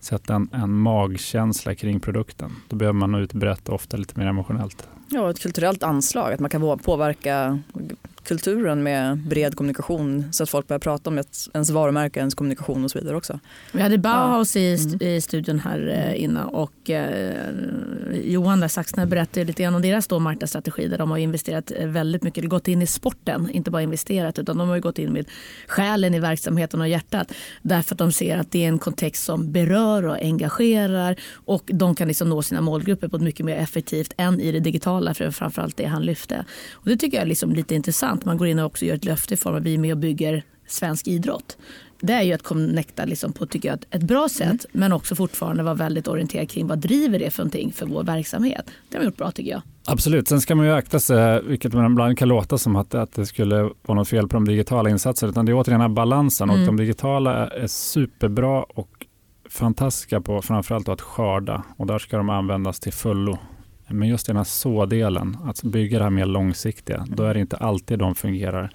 Sätta 0.00 0.34
en, 0.34 0.48
en 0.52 0.72
magkänsla 0.72 1.74
kring 1.74 2.00
produkten. 2.00 2.50
Då 2.68 2.76
behöver 2.76 2.98
man 2.98 3.12
nå 3.12 3.18
ut 3.18 3.32
brett 3.32 3.68
och 3.68 3.74
ofta 3.74 3.96
lite 3.96 4.18
mer 4.18 4.26
emotionellt. 4.26 4.88
Ja, 5.08 5.30
ett 5.30 5.40
kulturellt 5.40 5.82
anslag, 5.82 6.32
att 6.32 6.40
man 6.40 6.50
kan 6.50 6.78
påverka 6.78 7.58
kulturen 8.24 8.82
med 8.82 9.18
bred 9.18 9.54
kommunikation 9.54 10.32
så 10.32 10.42
att 10.42 10.50
folk 10.50 10.68
börjar 10.68 10.78
prata 10.78 11.10
om 11.10 11.18
ett, 11.18 11.48
ens 11.54 11.70
varumärke, 11.70 12.20
ens 12.20 12.34
kommunikation 12.34 12.84
och 12.84 12.90
så 12.90 12.98
vidare 12.98 13.16
också. 13.16 13.40
Vi 13.72 13.82
hade 13.82 13.98
Bauhaus 13.98 14.56
ja. 14.56 14.62
i, 14.62 14.76
mm. 14.76 14.98
i 15.02 15.20
studion 15.20 15.58
här 15.60 15.88
eh, 15.88 16.22
innan 16.22 16.48
och 16.48 16.90
eh, 16.90 17.50
Johan 18.24 18.60
där 18.60 18.68
Saxner 18.68 19.06
berättade 19.06 19.44
lite 19.44 19.62
grann 19.62 19.74
om 19.74 19.82
deras 19.82 20.06
då 20.06 20.18
marknadsstrategi 20.18 20.88
där 20.88 20.98
de 20.98 21.10
har 21.10 21.18
investerat 21.18 21.72
eh, 21.76 21.86
väldigt 21.86 22.22
mycket, 22.22 22.48
gått 22.48 22.68
in 22.68 22.82
i 22.82 22.86
sporten, 22.86 23.50
inte 23.50 23.70
bara 23.70 23.82
investerat 23.82 24.38
utan 24.38 24.58
de 24.58 24.68
har 24.68 24.78
gått 24.78 24.98
in 24.98 25.12
med 25.12 25.26
själen 25.66 26.14
i 26.14 26.20
verksamheten 26.20 26.80
och 26.80 26.88
hjärtat 26.88 27.32
därför 27.62 27.94
att 27.94 27.98
de 27.98 28.12
ser 28.12 28.38
att 28.38 28.52
det 28.52 28.64
är 28.64 28.68
en 28.68 28.78
kontext 28.78 29.24
som 29.24 29.52
berör 29.52 30.06
och 30.06 30.16
engagerar 30.16 31.16
och 31.34 31.62
de 31.66 31.94
kan 31.94 32.08
liksom 32.08 32.28
nå 32.28 32.42
sina 32.42 32.60
målgrupper 32.60 33.08
på 33.08 33.16
ett 33.16 33.22
mycket 33.22 33.46
mer 33.46 33.56
effektivt 33.56 34.12
än 34.16 34.40
i 34.40 34.52
det 34.52 34.60
digitala 34.60 35.14
för 35.14 35.30
framförallt 35.30 35.76
det 35.76 35.86
han 35.86 36.02
lyfte. 36.02 36.44
Och 36.72 36.88
det 36.88 36.96
tycker 36.96 37.16
jag 37.16 37.22
är 37.22 37.28
liksom 37.28 37.52
lite 37.52 37.74
intressant 37.74 38.09
att 38.18 38.24
man 38.24 38.38
går 38.38 38.46
in 38.46 38.58
och 38.58 38.66
också 38.66 38.84
gör 38.84 38.94
ett 38.94 39.04
löfte 39.04 39.34
i 39.34 39.36
form 39.36 39.54
av 39.54 39.58
att 39.58 39.64
vi 39.64 39.74
är 39.74 39.78
med 39.78 39.92
och 39.92 39.98
bygger 39.98 40.44
svensk 40.66 41.08
idrott. 41.08 41.56
Det 42.00 42.12
är 42.12 42.22
ju 42.22 42.32
att 42.32 42.42
connecta 42.42 43.04
liksom 43.04 43.32
på 43.32 43.46
tycker 43.46 43.68
jag, 43.68 43.78
ett 43.90 44.02
bra 44.02 44.28
sätt 44.28 44.42
mm. 44.46 44.58
men 44.72 44.92
också 44.92 45.14
fortfarande 45.14 45.62
vara 45.62 45.74
väldigt 45.74 46.08
orienterad 46.08 46.50
kring 46.50 46.66
vad 46.66 46.78
driver 46.78 47.18
det 47.18 47.30
för 47.30 47.42
någonting 47.42 47.72
för 47.72 47.86
vår 47.86 48.02
verksamhet. 48.02 48.70
Det 48.88 48.96
har 48.96 49.00
vi 49.00 49.06
gjort 49.06 49.16
bra 49.16 49.30
tycker 49.30 49.50
jag. 49.50 49.62
Absolut, 49.86 50.28
sen 50.28 50.40
ska 50.40 50.54
man 50.54 50.66
ju 50.66 50.72
akta 50.72 51.00
sig, 51.00 51.42
vilket 51.42 51.72
man 51.72 51.92
ibland 51.92 52.18
kan 52.18 52.28
låta 52.28 52.58
som 52.58 52.76
att, 52.76 52.94
att 52.94 53.12
det 53.12 53.26
skulle 53.26 53.62
vara 53.62 53.94
något 53.94 54.08
fel 54.08 54.28
på 54.28 54.36
de 54.36 54.44
digitala 54.44 54.90
insatserna, 54.90 55.30
utan 55.30 55.46
det 55.46 55.52
är 55.52 55.54
återigen 55.54 55.80
den 55.80 55.90
här 55.90 55.96
balansen 55.96 56.50
mm. 56.50 56.60
och 56.60 56.66
de 56.66 56.76
digitala 56.76 57.48
är 57.48 57.66
superbra 57.66 58.62
och 58.62 59.06
fantastiska 59.48 60.20
på 60.20 60.42
framförallt 60.42 60.88
att 60.88 61.00
skörda 61.00 61.64
och 61.76 61.86
där 61.86 61.98
ska 61.98 62.16
de 62.16 62.30
användas 62.30 62.80
till 62.80 62.92
fullo. 62.92 63.38
Men 63.90 64.08
just 64.08 64.26
den 64.26 64.36
här 64.36 64.44
så-delen, 64.44 65.36
att 65.44 65.62
bygga 65.62 65.98
det 65.98 66.04
här 66.04 66.10
mer 66.10 66.26
långsiktiga, 66.26 67.06
då 67.08 67.22
är 67.22 67.34
det 67.34 67.40
inte 67.40 67.56
alltid 67.56 67.98
de 67.98 68.14
fungerar 68.14 68.70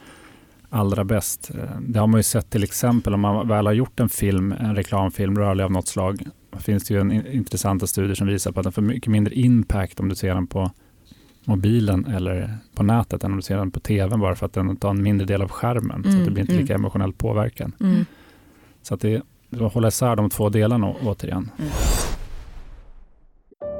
allra 0.69 1.03
bäst. 1.03 1.51
Det 1.79 1.99
har 1.99 2.07
man 2.07 2.19
ju 2.19 2.23
sett 2.23 2.49
till 2.49 2.63
exempel 2.63 3.13
om 3.13 3.19
man 3.19 3.47
väl 3.47 3.65
har 3.65 3.73
gjort 3.73 3.99
en 3.99 4.09
film, 4.09 4.51
en 4.51 4.75
reklamfilm, 4.75 5.37
rörlig 5.37 5.63
av 5.63 5.71
något 5.71 5.87
slag, 5.87 6.23
finns 6.59 6.83
det 6.83 6.93
ju 6.93 6.99
en 6.99 7.27
intressanta 7.27 7.87
studier 7.87 8.15
som 8.15 8.27
visar 8.27 8.51
på 8.51 8.59
att 8.59 8.63
den 8.63 8.73
får 8.73 8.81
mycket 8.81 9.11
mindre 9.11 9.35
impact 9.35 9.99
om 9.99 10.09
du 10.09 10.15
ser 10.15 10.35
den 10.35 10.47
på 10.47 10.71
mobilen 11.45 12.05
eller 12.05 12.57
på 12.75 12.83
nätet 12.83 13.23
än 13.23 13.31
om 13.31 13.37
du 13.37 13.43
ser 13.43 13.57
den 13.57 13.71
på 13.71 13.79
tvn 13.79 14.19
bara 14.19 14.35
för 14.35 14.45
att 14.45 14.53
den 14.53 14.75
tar 14.75 14.89
en 14.89 15.03
mindre 15.03 15.27
del 15.27 15.41
av 15.41 15.49
skärmen. 15.49 16.01
Mm, 16.01 16.11
så 16.11 16.17
att 16.17 16.25
det 16.25 16.31
blir 16.31 16.41
inte 16.41 16.53
lika 16.53 16.73
mm. 16.73 16.81
emotionell 16.81 17.13
påverkan. 17.13 17.71
Mm. 17.79 18.05
Så 18.81 18.93
att 18.93 19.01
det, 19.01 19.21
hålla 19.59 19.87
isär 19.87 20.15
de 20.15 20.29
två 20.29 20.49
delarna 20.49 20.93
återigen. 21.05 21.51
Mm. 21.57 21.71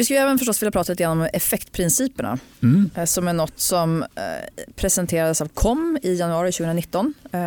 Vi 0.00 0.04
skulle 0.04 0.20
även 0.20 0.38
förstås 0.38 0.62
vilja 0.62 0.70
prata 0.70 0.92
lite 0.92 1.06
om 1.06 1.28
effektprinciperna 1.32 2.38
mm. 2.62 2.90
Eh, 2.94 3.04
som 3.04 3.28
är 3.28 3.32
något 3.32 3.60
som 3.60 4.02
eh, 4.02 4.64
presenterades 4.76 5.40
av 5.40 5.48
KOM 5.48 5.98
i 6.02 6.14
januari 6.14 6.52
2019. 6.52 7.14
Eh, 7.32 7.40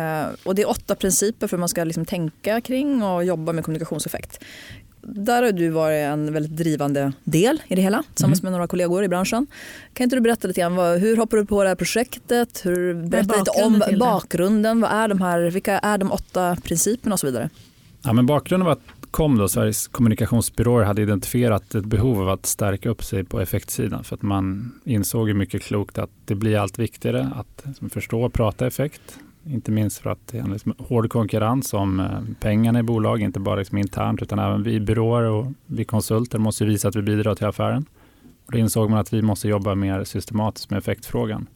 och 0.44 0.54
det 0.54 0.62
är 0.62 0.68
åtta 0.68 0.94
principer 0.94 1.46
för 1.46 1.56
hur 1.56 1.60
man 1.60 1.68
ska 1.68 1.84
liksom 1.84 2.04
tänka 2.04 2.60
kring 2.60 3.02
och 3.02 3.24
jobba 3.24 3.52
med 3.52 3.64
kommunikationseffekt. 3.64 4.44
Där 5.02 5.42
har 5.42 5.52
du 5.52 5.68
varit 5.68 6.04
en 6.04 6.32
väldigt 6.32 6.56
drivande 6.56 7.12
del 7.24 7.62
i 7.68 7.74
det 7.74 7.82
hela 7.82 8.02
tillsammans 8.14 8.40
mm. 8.40 8.46
med 8.46 8.52
några 8.52 8.66
kollegor 8.66 9.04
i 9.04 9.08
branschen. 9.08 9.46
Kan 9.92 10.04
inte 10.04 10.16
du 10.16 10.20
berätta 10.20 10.48
lite 10.48 10.60
grann, 10.60 10.76
vad, 10.76 10.98
hur 11.00 11.16
hoppar 11.16 11.36
du 11.36 11.46
på 11.46 11.62
det 11.62 11.68
här 11.68 11.76
projektet? 11.76 12.60
Hur, 12.64 12.94
berätta 12.94 13.38
lite 13.38 13.50
om 13.50 13.82
bakgrunden, 13.98 14.80
vad 14.80 14.90
är 14.90 15.08
de 15.08 15.20
här, 15.20 15.40
vilka 15.40 15.78
är 15.78 15.98
de 15.98 16.12
åtta 16.12 16.56
principerna 16.62 17.12
och 17.12 17.20
så 17.20 17.26
vidare? 17.26 17.50
Ja, 18.06 18.12
men 18.12 18.26
bakgrunden 18.26 18.66
var 18.66 18.72
att 18.72 18.93
KOM, 19.14 19.38
då, 19.38 19.48
Sveriges 19.48 19.88
kommunikationsbyråer, 19.88 20.84
hade 20.84 21.02
identifierat 21.02 21.74
ett 21.74 21.84
behov 21.84 22.20
av 22.20 22.28
att 22.28 22.46
stärka 22.46 22.90
upp 22.90 23.04
sig 23.04 23.24
på 23.24 23.40
effektsidan. 23.40 24.04
För 24.04 24.14
att 24.16 24.22
man 24.22 24.72
insåg 24.84 25.28
ju 25.28 25.34
mycket 25.34 25.62
klokt 25.62 25.98
att 25.98 26.10
det 26.24 26.34
blir 26.34 26.58
allt 26.58 26.78
viktigare 26.78 27.30
att 27.34 27.62
liksom 27.66 27.90
förstå 27.90 28.24
och 28.24 28.32
prata 28.32 28.66
effekt. 28.66 29.18
Inte 29.46 29.70
minst 29.70 29.98
för 29.98 30.10
att 30.10 30.18
det 30.26 30.38
är 30.38 30.42
en 30.42 30.52
liksom, 30.52 30.74
hård 30.78 31.10
konkurrens 31.10 31.74
om 31.74 32.00
eh, 32.00 32.20
pengarna 32.40 32.78
i 32.78 32.82
bolag, 32.82 33.20
inte 33.20 33.40
bara 33.40 33.56
liksom 33.56 33.78
internt 33.78 34.22
utan 34.22 34.38
även 34.38 34.62
vi 34.62 34.80
byråer 34.80 35.22
och 35.22 35.46
vi 35.66 35.84
konsulter 35.84 36.38
måste 36.38 36.64
visa 36.64 36.88
att 36.88 36.96
vi 36.96 37.02
bidrar 37.02 37.34
till 37.34 37.46
affären. 37.46 37.84
Och 38.46 38.52
då 38.52 38.58
insåg 38.58 38.90
man 38.90 38.98
att 38.98 39.12
vi 39.12 39.22
måste 39.22 39.48
jobba 39.48 39.74
mer 39.74 40.04
systematiskt 40.04 40.70
med 40.70 40.78
effektfrågan. 40.78 41.46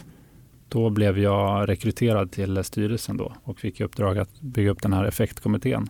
Då 0.68 0.90
blev 0.90 1.18
jag 1.18 1.68
rekryterad 1.68 2.30
till 2.30 2.64
styrelsen 2.64 3.16
då 3.16 3.32
och 3.42 3.58
fick 3.58 3.80
i 3.80 3.84
uppdrag 3.84 4.18
att 4.18 4.40
bygga 4.40 4.70
upp 4.70 4.82
den 4.82 4.92
här 4.92 5.04
effektkommittén 5.04 5.88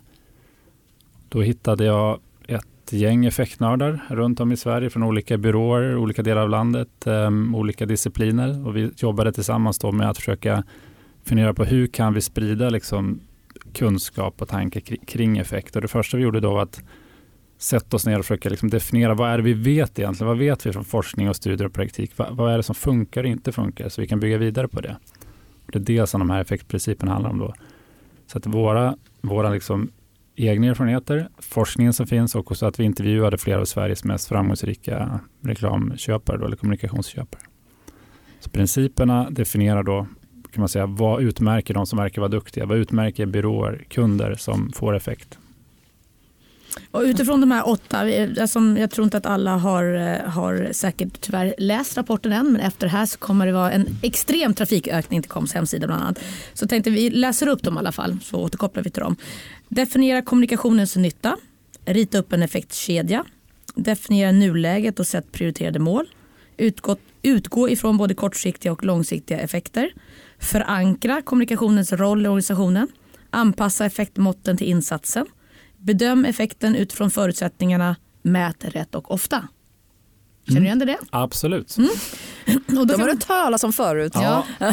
då 1.29 1.43
hittade 1.43 1.85
jag 1.85 2.19
ett 2.47 2.93
gäng 2.93 3.25
effektnördar 3.25 4.01
runt 4.09 4.41
om 4.41 4.53
i 4.53 4.57
Sverige 4.57 4.91
från 4.91 5.03
olika 5.03 5.39
byråer, 5.39 5.97
olika 5.97 6.23
delar 6.23 6.43
av 6.43 6.49
landet, 6.49 6.89
um, 7.07 7.55
olika 7.55 7.87
discipliner 7.87 8.67
och 8.67 8.77
vi 8.77 8.91
jobbade 8.97 9.33
tillsammans 9.33 9.79
då 9.79 9.93
med 9.93 10.11
att 10.11 10.17
försöka 10.17 10.65
fundera 11.25 11.55
på 11.55 11.65
hur 11.65 11.87
kan 11.87 12.15
vi 12.15 12.21
sprida 12.21 12.71
liksom, 12.71 13.21
kunskap 13.73 14.43
och 14.43 14.49
tanke 14.49 14.81
kring 14.81 15.39
effekt. 15.39 15.77
Och 15.77 15.83
det 15.83 15.89
första 15.89 16.17
vi 16.17 16.23
gjorde 16.23 16.41
då 16.41 16.55
var 16.55 16.63
att 16.63 16.83
sätta 17.59 17.97
oss 17.97 18.07
ner 18.07 18.19
och 18.19 18.25
försöka 18.25 18.49
liksom 18.49 18.71
definiera 18.71 19.15
vad 19.15 19.31
är 19.31 19.37
det 19.37 19.43
vi 19.43 19.53
vet 19.53 19.99
egentligen? 19.99 20.29
Vad 20.29 20.39
vet 20.39 20.67
vi 20.67 20.73
från 20.73 20.85
forskning 20.85 21.29
och 21.29 21.37
studier 21.37 21.67
och 21.67 21.75
praktik? 21.75 22.13
Vad, 22.17 22.37
vad 22.37 22.53
är 22.53 22.57
det 22.57 22.63
som 22.63 22.75
funkar 22.75 23.25
och 23.25 23.31
inte 23.31 23.53
funkar? 23.53 23.89
Så 23.89 24.01
vi 24.01 24.07
kan 24.07 24.21
bygga 24.21 24.39
vidare 24.39 24.69
på 24.69 24.81
det. 24.81 24.97
Och 25.67 25.73
det 25.73 25.79
är 25.79 26.01
det 26.01 26.07
som 26.07 26.19
de 26.19 26.31
här 26.31 26.41
effektprinciperna 26.41 27.13
handlar 27.13 27.31
om. 27.31 27.39
Då. 27.39 27.55
Så 28.27 28.39
att 28.39 28.47
våra, 28.47 28.97
våra 29.21 29.51
liksom 29.51 29.91
egna 30.47 30.67
erfarenheter, 30.67 31.29
forskningen 31.39 31.93
som 31.93 32.07
finns 32.07 32.35
och 32.35 32.51
också 32.51 32.67
att 32.67 32.81
vi 32.81 32.85
intervjuade 32.85 33.39
flera 33.39 33.61
av 33.61 33.65
Sveriges 33.65 34.05
mest 34.05 34.29
framgångsrika 34.29 35.21
reklamköpare 35.43 36.39
då, 36.39 36.45
eller 36.45 36.57
kommunikationsköpare. 36.57 37.43
Så 38.41 38.51
principerna 38.51 39.31
definierar 39.31 39.83
då 39.83 40.07
kan 40.53 40.61
man 40.61 40.69
säga, 40.69 40.87
vad 40.87 41.23
utmärker 41.23 41.75
de 41.75 41.87
som 41.87 41.99
verkar 41.99 42.23
vara 42.23 42.29
duktiga? 42.29 42.67
Vad 42.67 42.79
utmärker 42.79 43.27
byråer, 43.27 43.85
kunder 43.89 44.35
som 44.35 44.73
får 44.73 44.97
effekt? 44.97 45.39
Och 46.91 47.01
utifrån 47.01 47.41
de 47.41 47.51
här 47.51 47.69
åtta, 47.69 47.99
alltså, 48.41 48.61
jag 48.61 48.91
tror 48.91 49.05
inte 49.05 49.17
att 49.17 49.27
alla 49.27 49.57
har, 49.57 49.95
eh, 49.95 50.31
har 50.31 50.69
säkert 50.73 51.21
tyvärr 51.21 51.55
läst 51.59 51.97
rapporten 51.97 52.33
än 52.33 52.53
men 52.53 52.61
efter 52.61 52.87
det 52.87 52.91
här 52.91 53.07
så 53.07 53.19
kommer 53.19 53.47
det 53.47 53.53
vara 53.53 53.73
en 53.73 53.99
extrem 54.03 54.55
trafikökning 54.55 55.23
till 55.23 55.31
Koms 55.31 55.55
hemsida 55.55 55.87
bland 55.87 56.03
annat. 56.03 56.19
Så 56.55 56.67
tänkte 56.67 56.91
vi 56.91 57.11
läser 57.11 57.49
upp 57.49 57.63
dem 57.63 57.75
i 57.75 57.79
alla 57.79 57.93
fall 57.93 58.19
så 58.23 58.37
återkopplar 58.37 58.83
vi 58.83 58.91
till 58.91 59.03
dem. 59.03 59.17
Definiera 59.69 60.23
kommunikationens 60.23 60.97
nytta, 60.97 61.37
rita 61.85 62.19
upp 62.19 62.33
en 62.33 62.43
effektkedja, 62.43 63.25
definiera 63.75 64.33
nuläget 64.33 65.01
och 65.01 65.07
sätt 65.07 65.33
prioriterade 65.33 65.79
mål, 65.79 66.07
utgå, 66.57 66.97
utgå 67.23 67.69
ifrån 67.69 67.97
både 67.97 68.15
kortsiktiga 68.15 68.73
och 68.73 68.85
långsiktiga 68.85 69.39
effekter, 69.39 69.93
förankra 70.39 71.23
kommunikationens 71.23 71.93
roll 71.93 72.25
i 72.27 72.29
organisationen, 72.29 72.89
anpassa 73.31 73.87
effektmåtten 73.87 74.57
till 74.57 74.67
insatsen, 74.67 75.27
Bedöm 75.79 76.25
effekten 76.25 76.75
utifrån 76.75 77.11
förutsättningarna, 77.11 77.97
mät 78.23 78.65
rätt 78.65 78.95
och 78.95 79.11
ofta. 79.11 79.49
Känner 80.47 80.61
du 80.61 80.67
igen 80.67 80.79
det? 80.79 80.99
Absolut. 81.11 81.77
Och 82.67 82.73
då 82.77 82.85
De 82.85 83.01
har 83.01 83.09
du 83.09 83.17
talas 83.17 83.65
om 83.65 83.73
förut. 83.73 84.13
ja. 84.15 84.45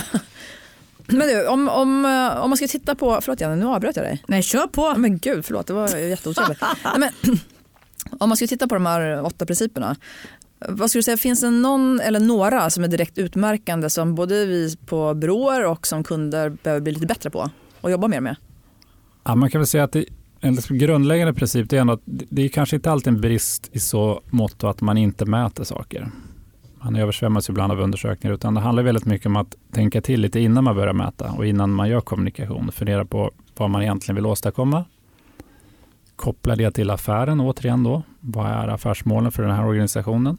Men 1.08 1.28
du, 1.28 1.48
om, 1.48 1.70
om, 1.70 2.06
eh, 2.06 2.42
om 2.44 2.50
man 2.50 2.58
ska 2.58 2.68
titta 2.68 2.96
på, 2.96 3.22
förlåt 3.22 3.42
Janne, 3.42 3.56
nu 3.56 3.66
avbröt 3.66 3.96
jag 3.96 4.06
dig. 4.06 4.24
Nej, 4.28 4.44
kör 4.44 4.68
på. 4.68 4.96
Men 4.98 5.18
gud, 5.18 5.46
förlåt, 5.46 5.68
det 5.68 5.74
var 5.74 5.98
jätteotrevligt. 5.98 6.62
Nej, 6.84 6.94
men, 7.00 7.40
om 8.20 8.30
man 8.30 8.38
ska 8.38 8.48
titta 8.48 8.68
på 8.68 8.76
de 8.76 8.86
här 8.86 9.26
åtta 9.26 9.46
principerna, 9.46 9.96
vad 10.70 10.90
skulle 10.90 11.00
du 11.00 11.04
säga, 11.04 11.18
finns 11.18 11.42
det 11.42 11.50
någon 11.50 12.00
eller 12.00 12.20
några 12.20 12.70
som 12.70 12.84
är 12.84 12.88
direkt 12.88 13.18
utmärkande 13.18 13.90
som 13.90 14.16
både 14.16 14.46
vi 14.46 14.78
på 14.86 15.14
byråer 15.14 15.66
och 15.66 15.88
som 15.88 16.04
kunder 16.04 16.50
behöver 16.50 16.82
bli 16.82 16.92
lite 16.92 17.06
bättre 17.06 17.30
på 17.30 17.50
och 17.82 17.92
jobba 17.92 18.08
mer 18.08 18.22
med? 18.22 18.36
Ja, 19.24 19.36
man 19.36 19.50
kan 19.50 19.62
väl 19.62 19.68
säga 19.68 19.84
att 19.84 19.92
det, 19.92 20.06
en 20.48 20.56
liksom 20.56 20.78
grundläggande 20.78 21.34
princip 21.34 21.70
det 21.70 21.78
är 21.78 21.82
ändå 21.82 21.94
att 21.94 22.02
det 22.06 22.42
är 22.42 22.50
kanske 22.50 22.76
inte 22.76 22.92
alltid 22.92 23.14
en 23.14 23.22
brist 23.22 23.70
i 23.72 23.80
så 23.80 24.22
mått 24.30 24.64
att 24.64 24.82
man 24.82 24.98
inte 24.98 25.26
mäter 25.26 25.64
saker. 25.64 26.10
Man 26.82 26.96
översvämmas 26.96 27.50
ibland 27.50 27.72
av 27.72 27.80
undersökningar 27.80 28.34
utan 28.36 28.54
det 28.54 28.60
handlar 28.62 28.84
väldigt 28.84 29.06
mycket 29.06 29.26
om 29.28 29.36
att 29.36 29.56
tänka 29.72 30.02
till 30.02 30.22
lite 30.22 30.40
innan 30.40 30.64
man 30.64 30.76
börjar 30.76 30.94
mäta 30.94 31.32
och 31.32 31.46
innan 31.46 31.72
man 31.74 31.90
gör 31.90 32.02
kommunikation. 32.02 32.72
Fundera 32.72 33.06
på 33.06 33.32
vad 33.58 33.70
man 33.70 33.82
egentligen 33.82 34.16
vill 34.16 34.26
åstadkomma. 34.26 34.86
Koppla 36.16 36.56
det 36.56 36.72
till 36.72 36.90
affären 36.90 37.40
återigen 37.40 37.84
då. 37.84 38.04
Vad 38.20 38.46
är 38.52 38.68
affärsmålen 38.68 39.32
för 39.32 39.44
den 39.44 39.52
här 39.56 39.66
organisationen? 39.66 40.38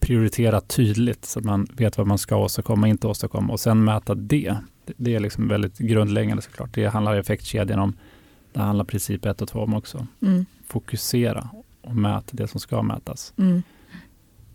Prioritera 0.00 0.60
tydligt 0.60 1.24
så 1.24 1.38
att 1.38 1.44
man 1.44 1.66
vet 1.76 1.98
vad 1.98 2.06
man 2.06 2.18
ska 2.18 2.36
åstadkomma 2.36 2.82
och 2.86 2.88
inte 2.90 3.06
åstadkomma 3.06 3.52
och 3.52 3.60
sen 3.60 3.84
mäta 3.84 4.14
det. 4.14 4.56
Det- 4.84 4.94
Det 4.96 5.14
är 5.14 5.20
liksom 5.20 5.48
väldigt 5.48 5.78
grundläggande 5.78 6.42
såklart. 6.42 6.74
Det 6.74 6.86
handlar 6.86 7.16
i 7.16 7.18
effektkedjan 7.18 7.78
om. 7.78 7.96
Det 8.52 8.60
handlar 8.60 8.84
princip 8.84 9.26
1 9.26 9.42
och 9.42 9.48
2 9.48 9.60
om 9.60 9.74
också. 9.74 10.06
Mm, 10.22 10.46
Fokusera 10.66 11.48
och 11.80 11.96
mäta 11.96 12.28
det 12.30 12.48
som 12.48 12.60
ska 12.60 12.82
mätas. 12.82 13.32
mm, 13.36 13.62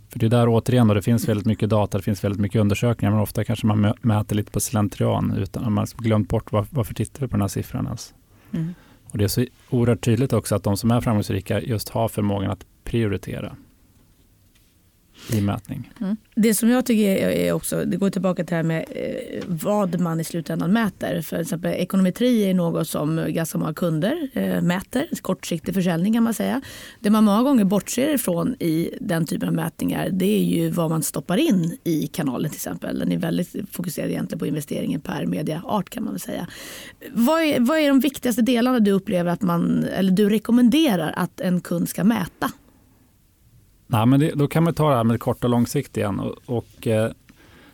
För 0.09 0.19
det 0.19 0.25
är 0.25 0.29
där 0.29 0.47
återigen, 0.49 0.87
då, 0.87 0.93
det 0.93 1.01
finns 1.01 1.29
väldigt 1.29 1.45
mycket 1.45 1.69
data, 1.69 1.97
det 1.97 2.03
finns 2.03 2.23
väldigt 2.23 2.41
mycket 2.41 2.61
undersökningar, 2.61 3.11
men 3.11 3.21
ofta 3.21 3.43
kanske 3.43 3.67
man 3.67 3.93
mäter 4.01 4.35
lite 4.35 4.51
på 4.51 4.59
slentrian 4.59 5.33
utan 5.37 5.63
att 5.63 5.71
man 5.71 5.87
har 5.97 6.03
glömt 6.03 6.29
bort 6.29 6.51
var, 6.51 6.65
varför 6.69 6.93
tittar 6.93 7.21
vi 7.21 7.27
på 7.27 7.31
den 7.31 7.41
här 7.41 7.47
siffran 7.47 7.85
ens. 7.85 8.13
Mm. 8.51 8.73
Och 9.11 9.17
det 9.17 9.23
är 9.23 9.27
så 9.27 9.45
oerhört 9.69 10.01
tydligt 10.01 10.33
också 10.33 10.55
att 10.55 10.63
de 10.63 10.77
som 10.77 10.91
är 10.91 11.01
framgångsrika 11.01 11.61
just 11.61 11.89
har 11.89 12.07
förmågan 12.07 12.51
att 12.51 12.65
prioritera 12.83 13.55
i 15.33 15.41
mätning. 15.41 15.91
Mm. 16.01 16.17
Det 16.35 16.53
som 16.53 16.69
jag 16.69 16.85
tycker 16.85 17.03
är, 17.03 17.29
är 17.29 17.51
också, 17.51 17.85
det 17.85 17.97
går 17.97 18.09
tillbaka 18.09 18.43
till 18.43 18.49
det 18.49 18.55
här 18.55 18.63
med 18.63 18.85
eh, 18.89 19.43
vad 19.47 19.99
man 19.99 20.19
i 20.19 20.23
slutändan 20.23 20.73
mäter. 20.73 21.21
För 21.21 21.37
exempel 21.37 21.73
ekonometri 21.73 22.49
är 22.49 22.53
något 22.53 22.87
som 22.87 23.25
ganska 23.27 23.57
många 23.57 23.73
kunder 23.73 24.29
eh, 24.33 24.61
mäter, 24.61 25.07
kortsiktig 25.21 25.73
försäljning 25.73 26.13
kan 26.13 26.23
man 26.23 26.33
säga. 26.33 26.61
Det 26.99 27.09
man 27.09 27.23
många 27.23 27.43
gånger 27.43 27.63
bortser 27.63 28.13
ifrån 28.13 28.55
i 28.59 28.89
den 29.01 29.25
typen 29.25 29.49
av 29.49 29.55
mätningar 29.55 30.09
det 30.09 30.37
är 30.37 30.43
ju 30.43 30.69
vad 30.69 30.89
man 30.89 31.03
stoppar 31.03 31.37
in 31.37 31.77
i 31.83 32.07
kanalen 32.07 32.51
till 32.51 32.57
exempel. 32.57 32.99
Den 32.99 33.11
är 33.11 33.17
väldigt 33.17 33.55
fokuserad 33.71 34.09
egentligen 34.09 34.39
på 34.39 34.47
investeringen 34.47 35.01
per 35.01 35.25
mediaart 35.25 35.89
kan 35.89 36.03
man 36.03 36.13
väl 36.13 36.19
säga. 36.19 36.47
Vad 37.13 37.41
är, 37.41 37.59
vad 37.59 37.79
är 37.79 37.87
de 37.87 37.99
viktigaste 37.99 38.41
delarna 38.41 38.79
du 38.79 38.91
upplever 38.91 39.31
att 39.31 39.41
man, 39.41 39.83
eller 39.83 40.11
du 40.11 40.29
rekommenderar 40.29 41.13
att 41.17 41.41
en 41.41 41.61
kund 41.61 41.89
ska 41.89 42.03
mäta? 42.03 42.51
Nej, 43.87 44.05
men 44.05 44.19
det, 44.19 44.31
då 44.31 44.47
kan 44.47 44.63
man 44.63 44.73
ta 44.73 44.89
det 44.89 44.95
här 44.95 45.03
med 45.03 45.19
kort 45.19 45.43
och 45.43 45.49
långsikt 45.49 45.97
igen. 45.97 46.19
Och, 46.19 46.35
och, 46.45 46.87
eh, 46.87 47.11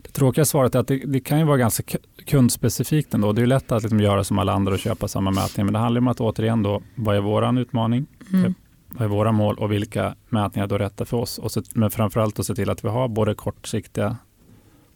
det 0.01 0.11
tråkiga 0.11 0.45
svaret 0.45 0.75
är 0.75 0.79
att 0.79 0.87
det, 0.87 0.97
det 0.97 1.19
kan 1.19 1.39
ju 1.39 1.45
vara 1.45 1.57
ganska 1.57 1.97
kundspecifikt 2.25 3.13
ändå. 3.13 3.33
Det 3.33 3.41
är 3.41 3.45
lätt 3.45 3.71
att 3.71 3.81
liksom 3.81 3.99
göra 3.99 4.23
som 4.23 4.39
alla 4.39 4.53
andra 4.53 4.73
och 4.73 4.79
köpa 4.79 5.07
samma 5.07 5.31
mätning. 5.31 5.65
Men 5.65 5.73
det 5.73 5.79
handlar 5.79 6.01
om 6.01 6.07
att 6.07 6.21
återigen 6.21 6.63
då, 6.63 6.81
vad 6.95 7.15
är 7.15 7.21
våran 7.21 7.57
utmaning? 7.57 8.05
Mm. 8.33 8.53
Vad 8.87 9.01
är 9.01 9.07
våra 9.07 9.31
mål 9.31 9.55
och 9.55 9.71
vilka 9.71 10.15
mätningar 10.29 10.67
då 10.67 10.77
rätta 10.77 11.05
för 11.05 11.17
oss? 11.17 11.37
Och 11.37 11.51
så, 11.51 11.63
men 11.73 11.91
framförallt 11.91 12.39
att 12.39 12.45
se 12.45 12.55
till 12.55 12.69
att 12.69 12.83
vi 12.83 12.89
har 12.89 13.07
både 13.07 13.35
kortsiktiga 13.35 14.17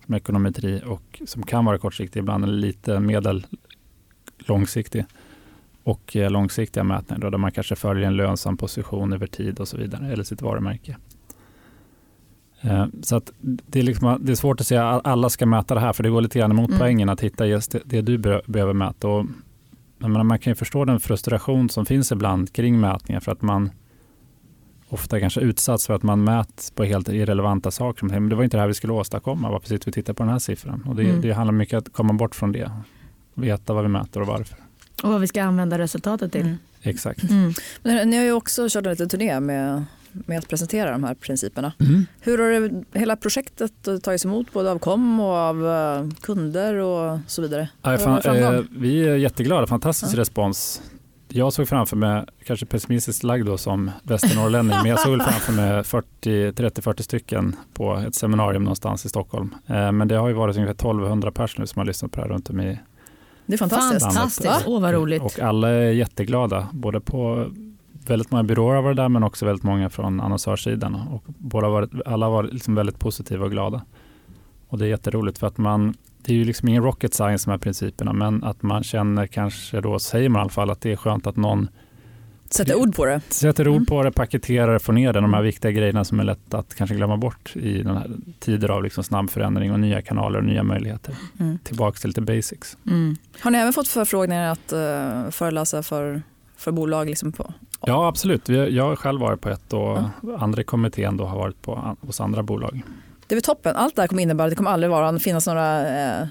som 0.05 0.13
ekonometri 0.13 0.81
och 0.85 1.21
som 1.25 1.43
kan 1.43 1.65
vara 1.65 1.77
kortsiktiga 1.77 2.21
ibland, 2.21 2.43
eller 2.43 2.57
lite 2.57 2.99
medel 2.99 3.45
långsiktig 4.37 5.05
och 5.83 6.15
eh, 6.15 6.29
långsiktiga 6.31 6.83
mätningar 6.83 7.21
då, 7.21 7.29
där 7.29 7.37
man 7.37 7.51
kanske 7.51 7.75
följer 7.75 8.07
en 8.07 8.15
lönsam 8.15 8.57
position 8.57 9.13
över 9.13 9.27
tid 9.27 9.59
och 9.59 9.67
så 9.67 9.77
vidare, 9.77 10.13
eller 10.13 10.23
sitt 10.23 10.41
varumärke. 10.41 10.97
Eh, 12.65 12.85
Så 13.01 13.15
att 13.15 13.31
det, 13.41 13.79
är 13.79 13.83
liksom, 13.83 14.17
det 14.21 14.31
är 14.31 14.35
svårt 14.35 14.61
att 14.61 14.67
säga 14.67 14.89
att 14.89 15.07
alla 15.07 15.29
ska 15.29 15.45
mäta 15.45 15.73
det 15.73 15.79
här, 15.79 15.93
för 15.93 16.03
det 16.03 16.09
går 16.09 16.21
lite 16.21 16.39
grann 16.39 16.51
emot 16.51 16.69
Mm. 16.69 16.79
poängen 16.79 17.09
att 17.09 17.21
hitta 17.21 17.45
just 17.47 17.71
det, 17.71 17.79
det 17.85 18.01
du 18.01 18.17
be- 18.17 18.41
behöver 18.45 18.73
mäta. 18.73 19.07
Och, 19.07 19.25
menar, 19.99 20.23
man 20.23 20.39
kan 20.39 20.51
ju 20.51 20.55
förstå 20.55 20.85
den 20.85 20.99
frustration 20.99 21.69
som 21.69 21.85
finns 21.85 22.11
ibland 22.11 22.53
kring 22.53 22.79
mätningar, 22.79 23.19
för 23.19 23.31
att 23.31 23.41
man 23.41 23.69
ofta 24.89 25.19
kanske 25.19 25.41
utsatts 25.41 25.87
för 25.87 25.93
att 25.93 26.03
man 26.03 26.23
mäts 26.23 26.71
på 26.71 26.83
helt 26.83 27.09
irrelevanta 27.09 27.71
saker. 27.71 27.99
Som, 27.99 28.07
Men 28.07 28.29
det 28.29 28.35
var 28.35 28.43
inte 28.43 28.57
det 28.57 28.61
här 28.61 28.67
vi 28.67 28.73
skulle 28.73 28.93
åstadkomma, 28.93 29.51
varför 29.51 29.67
sitter 29.67 29.85
vi 29.85 29.91
och 29.91 29.93
tittar 29.93 30.13
på 30.13 30.23
den 30.23 30.31
här 30.31 30.39
siffran? 30.39 30.83
Och 30.89 30.95
det, 30.95 31.03
Mm. 31.03 31.21
det 31.21 31.31
handlar 31.31 31.51
mycket 31.53 31.73
om 31.73 31.79
att 31.79 31.93
komma 31.93 32.13
bort 32.13 32.35
från 32.35 32.51
det, 32.51 32.71
veta 33.33 33.73
vad 33.73 33.83
vi 33.83 33.89
mäter 33.89 34.21
och 34.21 34.27
varför. 34.27 34.57
Och 35.03 35.09
vad 35.09 35.21
vi 35.21 35.27
ska 35.27 35.43
använda 35.43 35.77
resultatet 35.77 36.31
till. 36.31 36.41
Mm. 36.41 36.57
Exakt. 36.81 37.23
Mm. 37.29 37.53
Men 37.83 38.09
ni 38.09 38.17
har 38.17 38.23
ju 38.23 38.31
också 38.31 38.67
kört 38.69 38.85
en 38.85 38.89
liten 38.91 39.09
turné 39.09 39.39
med, 39.39 39.85
med 40.25 40.37
att 40.37 40.49
presentera 40.49 40.91
de 40.91 41.03
här 41.03 41.13
principerna. 41.15 41.73
Mm. 41.79 42.05
Hur 42.21 42.37
har 42.37 42.69
det, 42.69 42.99
hela 42.99 43.15
projektet 43.15 43.71
tagits 44.03 44.25
emot 44.25 44.53
både 44.53 44.71
av 44.71 44.79
KOM 44.79 45.19
och 45.19 45.25
av 45.33 45.67
eh, 45.67 46.09
kunder 46.21 46.75
och 46.75 47.19
så 47.27 47.41
vidare? 47.41 47.69
Ja, 47.81 47.97
fan, 47.97 48.21
eh, 48.37 48.61
vi 48.71 49.07
är 49.07 49.15
jätteglada, 49.15 49.67
fantastisk 49.67 50.13
Ja. 50.15 50.19
respons. 50.19 50.81
Jag 51.27 51.53
såg 51.53 51.67
framför 51.67 51.95
mig, 51.97 52.25
kanske 52.45 52.65
pessimistiskt 52.65 53.23
lagd 53.23 53.45
då 53.45 53.57
som 53.57 53.91
västernorrlänning, 54.03 54.77
men 54.77 54.85
jag 54.85 54.99
såg 54.99 55.21
framför 55.23 55.53
mig 55.53 55.83
40, 55.83 56.51
30-40 56.51 57.01
stycken 57.01 57.55
på 57.73 57.95
ett 58.07 58.15
seminarium 58.15 58.63
någonstans 58.63 59.05
i 59.05 59.09
Stockholm. 59.09 59.55
Eh, 59.67 59.91
men 59.91 60.07
det 60.07 60.15
har 60.15 60.27
ju 60.27 60.33
varit 60.33 60.55
ungefär 60.55 60.73
1200 60.73 61.31
personer 61.31 61.59
nu 61.63 61.67
som 61.67 61.79
har 61.79 61.85
lyssnat 61.85 62.11
på 62.11 62.15
det 62.17 62.27
här 62.27 62.33
runt 62.33 62.49
om 62.49 62.59
i 62.61 62.79
Det 63.45 63.53
är 63.53 63.57
fantastiskt. 63.57 64.01
landet. 64.01 64.17
Fantastiskt, 64.17 64.67
åh 64.67 64.81
vad 64.81 64.93
roligt. 64.93 65.21
Och 65.21 65.39
alla 65.39 65.69
är 65.69 65.91
jätteglada, 65.91 66.67
både 66.73 66.99
på 67.01 67.51
väldigt 68.09 68.31
många 68.31 68.43
byråer 68.43 68.75
har 68.75 68.81
varit 68.83 68.97
där, 68.97 69.09
men 69.09 69.23
också 69.23 69.45
väldigt 69.45 69.63
många 69.63 69.89
från 69.89 70.19
annonsörssidan. 70.21 70.95
Och 70.95 71.23
båda 71.25 71.69
varit, 71.69 71.91
alla 72.05 72.29
varit 72.29 72.53
liksom 72.53 72.75
väldigt 72.75 72.99
positiva 72.99 73.45
och 73.45 73.51
glada. 73.51 73.81
Och 74.67 74.77
det 74.77 74.85
är 74.85 74.89
jätteroligt 74.89 75.37
för 75.37 75.47
att 75.47 75.57
man, 75.57 75.93
det 76.23 76.31
är 76.33 76.35
ju 76.37 76.43
liksom 76.43 76.69
ingen 76.69 76.83
rocket 76.83 77.13
science 77.13 77.45
de 77.45 77.51
här 77.51 77.57
principerna, 77.57 78.13
men 78.13 78.43
att 78.43 78.61
man 78.61 78.83
känner 78.83 79.27
kanske 79.27 79.81
då, 79.81 79.99
säger 79.99 80.29
man 80.29 80.39
i 80.39 80.41
alla 80.41 80.49
fall, 80.49 80.69
att 80.69 80.81
det 80.81 80.91
är 80.91 80.95
skönt 80.95 81.27
att 81.27 81.35
någon 81.35 81.67
Sätta 82.49 82.75
ord 82.77 82.95
på 82.95 83.05
det. 83.05 83.21
sätter 83.29 83.67
ord 83.67 83.75
Mm. 83.75 83.85
på 83.85 84.03
det, 84.03 84.11
paketerar 84.11 84.73
det, 84.73 84.79
får 84.79 84.93
ner 84.93 85.13
det, 85.13 85.21
de 85.21 85.33
här 85.33 85.41
viktiga 85.41 85.71
grejerna 85.71 86.03
som 86.03 86.19
är 86.19 86.23
lätt 86.23 86.53
att 86.53 86.75
kanske 86.75 86.95
glömma 86.95 87.17
bort 87.17 87.55
i 87.55 87.83
den 87.83 87.97
här 87.97 88.11
tider 88.39 88.69
av 88.71 88.83
liksom 88.83 89.03
snabb 89.03 89.29
förändring 89.29 89.71
och 89.71 89.79
nya 89.79 90.01
kanaler 90.01 90.39
och 90.39 90.45
nya 90.45 90.63
möjligheter. 90.63 91.15
Mm. 91.39 91.57
Tillbaka 91.63 91.97
till 91.99 92.07
lite 92.09 92.21
basics. 92.21 92.77
Mm. 92.87 93.15
Har 93.39 93.51
ni 93.51 93.57
även 93.57 93.73
fått 93.73 93.87
förfrågningar 93.87 94.51
att 94.51 94.73
uh, 94.73 95.31
föreläsa 95.31 95.83
för, 95.83 96.21
för 96.57 96.71
bolag? 96.71 97.09
Liksom 97.09 97.31
på? 97.31 97.53
Ja, 97.87 98.07
absolut. 98.07 98.49
Jag 98.49 98.83
har 98.83 98.95
själv 98.95 99.21
varit 99.21 99.41
på 99.41 99.49
ett 99.49 99.73
och 99.73 99.97
andra 100.39 100.61
i 100.61 100.63
kommittén 100.63 101.17
då 101.17 101.25
har 101.25 101.37
varit 101.37 101.61
på, 101.61 101.95
hos 102.01 102.21
andra 102.21 102.43
bolag. 102.43 102.81
Det 103.27 103.35
är 103.35 103.41
toppen. 103.41 103.75
Allt 103.75 103.95
det 103.95 104.01
här 104.01 104.07
kommer 104.07 104.23
innebära 104.23 104.45
att 104.45 104.51
det 104.51 104.55
kommer 104.55 104.71
aldrig 104.71 104.89
vara, 104.89 105.19
finnas 105.19 105.47
några 105.47 105.87
eh, 105.87 106.21
eh, 106.21 106.27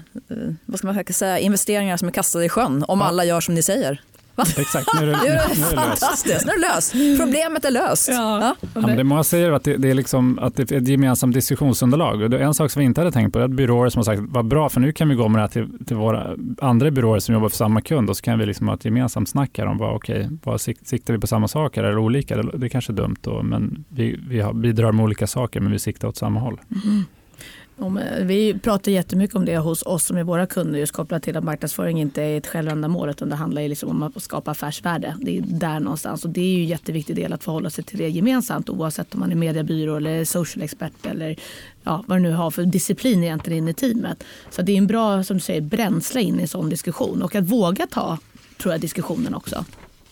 vad 0.65 0.77
ska 0.77 0.87
man 0.87 1.03
säga, 1.13 1.39
investeringar 1.39 1.97
som 1.97 2.07
är 2.07 2.11
kastade 2.11 2.45
i 2.45 2.49
sjön 2.49 2.85
om 2.87 2.99
Ja. 2.99 3.05
alla 3.05 3.25
gör 3.25 3.39
som 3.41 3.55
ni 3.55 3.63
säger. 3.63 4.01
Exakt, 4.57 4.87
nu 4.93 5.01
är 5.01 5.05
det, 5.05 5.11
nu 5.23 5.27
är 5.29 5.49
det 5.49 5.55
löst. 5.55 5.73
fantastiskt, 5.73 6.45
nu 6.45 6.51
är 6.51 6.55
det 6.61 6.75
löst. 6.75 6.91
Problemet 7.19 7.65
är 7.65 7.71
löst. 7.71 8.07
Ja. 8.11 8.55
Ja, 8.73 8.81
men 8.81 8.97
det 8.97 9.03
många 9.03 9.23
säger 9.23 9.51
att 9.51 9.63
det, 9.63 9.77
det, 9.77 9.89
är 9.89 9.93
liksom, 9.93 10.39
att 10.39 10.55
det 10.55 10.71
är 10.71 10.77
ett 10.77 10.87
gemensamt 10.87 11.33
diskussionsunderlag. 11.33 12.21
Och 12.21 12.29
det 12.29 12.37
är 12.37 12.41
en 12.43 12.53
sak 12.53 12.71
som 12.71 12.79
vi 12.79 12.85
inte 12.85 13.01
hade 13.01 13.11
tänkt 13.11 13.33
på 13.33 13.39
är 13.39 13.43
att 13.43 13.51
byråer 13.51 13.89
som 13.89 13.99
har 13.99 14.03
sagt 14.03 14.21
vad 14.25 14.45
bra 14.45 14.69
för 14.69 14.79
nu 14.79 14.91
kan 14.91 15.09
vi 15.09 15.15
gå 15.15 15.27
med 15.27 15.37
det 15.39 15.41
här 15.43 15.47
till, 15.47 15.85
till 15.85 15.95
våra 15.95 16.35
andra 16.61 16.91
byråer 16.91 17.19
som 17.19 17.33
jobbar 17.35 17.49
för 17.49 17.57
samma 17.57 17.81
kund 17.81 18.09
och 18.09 18.17
så 18.17 18.23
kan 18.23 18.39
vi 18.39 18.45
liksom 18.45 18.67
ha 18.67 18.75
ett 18.75 18.85
gemensamt 18.85 19.29
snack 19.29 19.57
här 19.57 19.65
om 19.65 19.77
vad, 19.77 19.95
okej, 19.95 20.29
vad 20.43 20.61
sik- 20.61 20.85
siktar 20.87 21.13
vi 21.13 21.19
på 21.19 21.27
samma 21.27 21.47
saker 21.47 21.83
eller 21.83 21.97
olika? 21.97 22.37
Det, 22.37 22.57
det 22.57 22.65
är 22.67 22.69
kanske 22.69 22.91
är 22.91 22.95
dumt 22.95 23.15
då, 23.21 23.43
men 23.43 23.85
vi, 23.89 24.19
vi 24.29 24.41
har, 24.41 24.53
bidrar 24.53 24.91
med 24.91 25.03
olika 25.03 25.27
saker 25.27 25.59
men 25.59 25.71
vi 25.71 25.79
siktar 25.79 26.07
åt 26.07 26.17
samma 26.17 26.39
håll. 26.39 26.61
Mm. 26.85 27.03
Om, 27.77 27.97
eh, 27.97 28.25
vi 28.25 28.59
pratar 28.59 28.91
jättemycket 28.91 29.35
om 29.35 29.45
det 29.45 29.57
hos 29.57 29.83
oss 29.85 30.03
som 30.05 30.17
är 30.17 30.23
våra 30.23 30.45
kunder 30.45 30.79
just 30.79 30.91
kopplat 30.93 31.23
till 31.23 31.37
att 31.37 31.43
marknadsföring 31.43 32.01
inte 32.01 32.23
är 32.23 32.37
ett 32.37 32.47
självändamål 32.47 33.09
utan 33.09 33.29
det 33.29 33.35
handlar 33.35 33.61
ju 33.61 33.67
liksom 33.67 33.89
om 33.89 34.03
att 34.03 34.23
skapa 34.23 34.51
affärsvärde. 34.51 35.15
Det 35.21 35.37
är 35.37 35.41
där 35.41 35.79
någonstans 35.79 36.23
och 36.25 36.29
det 36.29 36.41
är 36.41 36.55
ju 36.57 36.61
en 36.61 36.67
jätteviktig 36.67 37.15
del 37.15 37.33
att 37.33 37.43
förhålla 37.43 37.69
sig 37.69 37.83
till 37.83 37.97
det 37.97 38.09
gemensamt 38.09 38.69
oavsett 38.69 39.13
om 39.13 39.19
man 39.19 39.31
är 39.31 39.35
mediebyrå 39.35 39.95
eller 39.95 40.25
social 40.25 40.63
expert 40.63 41.05
eller 41.05 41.35
ja, 41.83 42.03
vad 42.07 42.17
du 42.17 42.21
nu 42.21 42.31
har 42.31 42.51
för 42.51 42.63
disciplin 42.63 43.23
egentligen 43.23 43.63
in 43.63 43.67
i 43.69 43.73
teamet. 43.73 44.23
Så 44.49 44.61
det 44.61 44.71
är 44.71 44.77
en 44.77 44.87
bra 44.87 45.23
som 45.23 45.37
du 45.37 45.41
säger, 45.41 45.61
bränsle 45.61 46.21
in 46.21 46.39
i 46.39 46.41
en 46.41 46.47
sån 46.47 46.69
diskussion 46.69 47.21
och 47.21 47.35
att 47.35 47.43
våga 47.45 47.87
ta 47.87 48.17
tror 48.61 48.73
jag 48.73 48.81
diskussionen 48.81 49.35
också. 49.35 49.65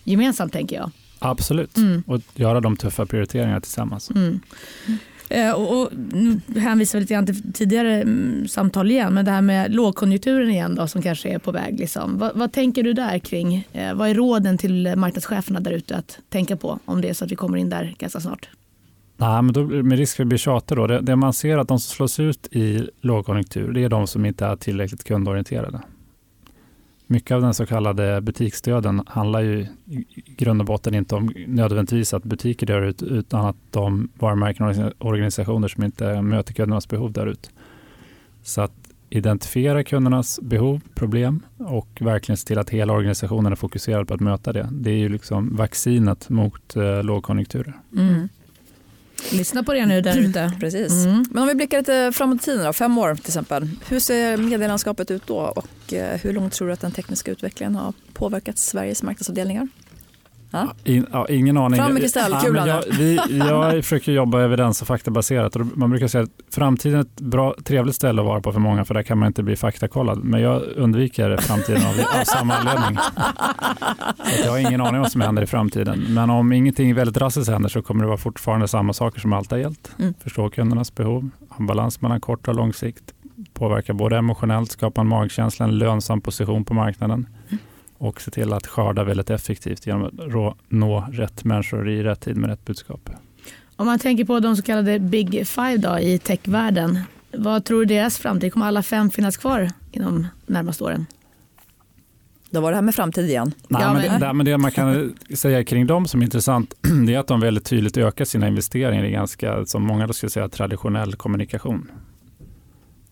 Gemensamt 0.03 0.53
tänker 0.53 0.75
jag. 0.75 0.91
Absolut, 1.19 1.77
Mm. 1.77 2.03
och 2.07 2.21
göra 2.35 2.59
de 2.61 2.77
tuffa 2.77 3.05
prioriteringarna 3.05 3.61
tillsammans. 3.61 4.09
Mm. 4.11 4.39
Eh, 5.33 5.51
och, 5.51 5.81
och, 5.81 5.89
nu 6.13 6.41
hänvisar 6.55 6.99
vi 6.99 7.01
lite 7.01 7.13
grann 7.13 7.25
till 7.25 7.53
tidigare 7.53 8.01
mm, 8.01 8.47
samtal 8.47 8.91
igen, 8.91 9.13
men 9.13 9.25
det 9.25 9.31
här 9.31 9.41
med 9.41 9.75
lågkonjunkturen 9.75 10.49
igen 10.49 10.75
då, 10.75 10.87
som 10.87 11.01
kanske 11.01 11.29
är 11.29 11.39
på 11.39 11.51
väg. 11.51 11.79
Liksom. 11.79 12.17
Vad, 12.17 12.31
vad 12.35 12.51
tänker 12.51 12.83
du 12.83 12.93
där 12.93 13.19
kring? 13.19 13.67
Eh, 13.73 13.93
vad 13.93 14.09
är 14.09 14.13
råden 14.13 14.57
till 14.57 14.93
marknadscheferna 14.95 15.59
där 15.59 15.71
ute 15.71 15.95
att 15.95 16.19
tänka 16.29 16.57
på 16.57 16.79
om 16.85 17.01
det 17.01 17.09
är 17.09 17.13
så 17.13 17.25
att 17.25 17.31
vi 17.31 17.35
kommer 17.35 17.57
in 17.57 17.69
där 17.69 17.95
ganska 17.99 18.19
snart? 18.19 18.49
Nej, 19.17 19.41
men 19.41 19.53
då, 19.53 19.63
med 19.63 19.97
risk 19.97 20.15
för 20.15 20.23
att 20.23 20.27
bli 20.27 20.37
tjatig 20.37 20.77
då, 20.77 20.87
det, 20.87 21.01
det 21.01 21.15
man 21.15 21.33
ser 21.33 21.57
att 21.57 21.67
de 21.67 21.79
som 21.79 21.95
slås 21.95 22.19
ut 22.19 22.47
i 22.51 22.89
lågkonjunktur, 23.01 23.71
det 23.71 23.83
är 23.83 23.89
de 23.89 24.07
som 24.07 24.25
inte 24.25 24.45
är 24.45 24.55
tillräckligt 24.55 25.03
kundorienterade. 25.03 25.81
Mycket 27.13 27.31
av 27.35 27.41
den 27.41 27.53
så 27.53 27.65
kallade 27.65 28.21
butiksdöden 28.21 29.01
handlar 29.07 29.41
ju 29.41 29.59
i 29.59 29.67
i 29.95 30.35
grund 30.37 30.61
och 30.61 30.65
botten 30.65 30.95
inte 30.95 31.15
om 31.15 31.33
nödvändigtvis 31.47 32.13
att 32.13 32.23
butiker 32.23 32.65
dör 32.65 32.81
ut, 32.81 33.03
utan 33.03 33.45
att 33.45 33.55
de 33.71 34.09
varumärken 34.19 34.65
och 34.67 35.07
organisationer 35.07 35.67
som 35.67 35.83
inte 35.83 36.21
möter 36.21 36.53
kundernas 36.53 36.87
behov 36.87 37.11
dör 37.11 37.27
ut. 37.27 37.49
Så 38.43 38.61
att 38.61 38.73
identifiera 39.09 39.83
kundernas 39.83 40.39
behov, 40.41 40.81
problem 40.95 41.41
och 41.57 41.87
verkligen 42.01 42.37
se 42.37 42.47
till 42.47 42.59
att 42.59 42.69
hela 42.69 42.93
organisationen 42.93 43.51
är 43.51 43.55
fokuserad 43.55 44.07
på 44.07 44.13
att 44.13 44.19
möta 44.19 44.53
det. 44.53 44.69
Det 44.71 44.91
är 44.91 44.97
ju 44.97 45.09
liksom 45.09 45.55
vaccinet 45.55 46.29
mot 46.29 46.75
eh, 46.75 47.03
lågkonjunkturer. 47.03 47.73
Mm. 47.97 48.29
Lyssna 49.31 49.63
på 49.63 49.73
det 49.73 49.85
nu 49.85 50.01
där 50.01 50.17
ute. 50.17 50.51
Precis. 50.59 50.91
Mm. 50.91 51.25
Men 51.31 51.43
om 51.43 51.47
vi 51.49 51.55
blickar 51.55 51.77
lite 51.77 52.11
framåt 52.15 52.41
i 52.41 52.45
tiden, 52.45 52.65
då, 52.65 52.73
fem 52.73 52.97
år 52.97 53.15
till 53.15 53.27
exempel. 53.27 53.69
Hur 53.87 53.99
ser 53.99 54.37
medielandskapet 54.37 55.11
ut 55.11 55.27
då 55.27 55.35
och 55.35 55.93
eh, 55.93 56.19
hur 56.19 56.33
långt 56.33 56.53
tror 56.53 56.67
du 56.67 56.73
att 56.73 56.81
den 56.81 56.91
tekniska 56.91 57.31
utvecklingen 57.31 57.75
har 57.75 57.93
påverkat 58.13 58.57
Sveriges 58.57 59.03
marknadsavdelningar? 59.03 59.67
Ja? 60.53 60.73
In, 60.83 61.07
ja, 61.11 61.27
ingen 61.29 61.57
aning. 61.57 61.79
Fram 61.79 61.93
med 61.93 62.01
kristallkulan 62.01 62.67
Ja, 62.67 62.81
jag, 62.87 62.97
vi, 62.97 63.19
jag 63.37 63.73
försöker 63.83 64.11
jobba 64.11 64.41
evidens 64.41 64.81
och 64.81 64.87
faktabaserat. 64.87 65.55
Och 65.55 65.77
man 65.77 65.89
brukar 65.89 66.07
säga 66.07 66.23
att 66.23 66.55
framtiden 66.55 66.99
är 66.99 67.01
ett 67.01 67.21
bra, 67.21 67.55
trevligt 67.63 67.95
ställe 67.95 68.21
att 68.21 68.27
vara 68.27 68.41
på 68.41 68.51
för 68.51 68.59
många 68.59 68.85
för 68.85 68.93
där 68.93 69.03
kan 69.03 69.17
man 69.17 69.27
inte 69.27 69.43
bli 69.43 69.55
faktakollad. 69.55 70.23
Men 70.23 70.41
jag 70.41 70.61
undviker 70.75 71.37
framtiden 71.37 71.81
av, 71.85 72.19
av 72.19 72.23
samma 72.23 72.53
anledning. 72.53 72.97
Jag 74.43 74.51
har 74.51 74.57
ingen 74.57 74.81
aning 74.81 74.95
om 74.95 75.01
vad 75.01 75.11
som 75.11 75.21
händer 75.21 75.43
i 75.43 75.47
framtiden. 75.47 76.05
Men 76.09 76.29
om 76.29 76.51
ingenting 76.51 76.95
väldigt 76.95 77.15
drastiskt 77.15 77.49
händer 77.49 77.69
så 77.69 77.81
kommer 77.81 78.01
det 78.01 78.07
vara 78.07 78.17
fortfarande 78.17 78.67
samma 78.67 78.93
saker 78.93 79.19
som 79.19 79.33
alltid 79.33 79.51
har 79.51 79.57
gällt. 79.57 79.91
Mm. 79.99 80.13
Förstå 80.23 80.49
kundernas 80.49 80.95
behov, 80.95 81.29
ha 81.49 81.57
en 81.59 81.67
balans 81.67 82.01
mellan 82.01 82.21
kort 82.21 82.47
och 82.47 82.55
lång 82.55 82.73
sikt, 82.73 83.03
påverka 83.53 83.93
både 83.93 84.17
emotionellt, 84.17 84.71
skapa 84.71 85.01
en 85.01 85.07
magkänsla, 85.07 85.65
en 85.65 85.77
lönsam 85.77 86.21
position 86.21 86.65
på 86.65 86.73
marknaden 86.73 87.27
och 88.03 88.21
se 88.21 88.31
till 88.31 88.53
att 88.53 88.67
skörda 88.67 89.03
väldigt 89.03 89.29
effektivt 89.29 89.87
genom 89.87 90.03
att 90.03 90.13
nå 90.69 91.07
rätt 91.11 91.43
människor 91.43 91.89
i 91.89 92.03
rätt 92.03 92.21
tid 92.21 92.37
med 92.37 92.49
rätt 92.49 92.65
budskap. 92.65 93.09
Om 93.75 93.85
man 93.85 93.99
tänker 93.99 94.25
på 94.25 94.39
de 94.39 94.55
så 94.55 94.63
kallade 94.63 94.99
Big 94.99 95.47
Five 95.47 95.77
då, 95.77 95.99
i 95.99 96.19
techvärlden. 96.19 96.99
Vad 97.31 97.65
tror 97.65 97.79
du 97.79 97.85
deras 97.85 98.17
framtid? 98.17 98.53
Kommer 98.53 98.65
alla 98.65 98.83
fem 98.83 99.11
finnas 99.11 99.37
kvar 99.37 99.71
inom 99.91 100.27
närmaste 100.45 100.83
åren? 100.83 101.05
Då 102.49 102.61
var 102.61 102.69
det 102.71 102.75
här 102.75 102.81
med 102.81 102.95
framtid 102.95 103.25
igen. 103.25 103.51
Nej, 103.67 103.81
Ja, 103.81 103.93
men, 103.93 104.01
men- 104.07 104.21
det, 104.21 104.33
men 104.33 104.45
det 104.45 104.57
man 104.57 104.71
kan 104.71 105.15
säga 105.35 105.63
kring 105.63 105.87
dem 105.87 106.07
som 106.07 106.21
är 106.21 106.25
intressant 106.25 106.73
det 107.07 107.13
är 107.13 107.19
att 107.19 107.27
de 107.27 107.39
väldigt 107.39 107.65
tydligt 107.65 107.97
ökar 107.97 108.25
sina 108.25 108.47
investeringar 108.47 109.03
i 109.03 109.11
ganska, 109.11 109.65
som 109.65 109.83
många 109.83 110.13
skulle 110.13 110.29
säga, 110.29 110.49
traditionell 110.49 111.15
kommunikation. 111.15 111.91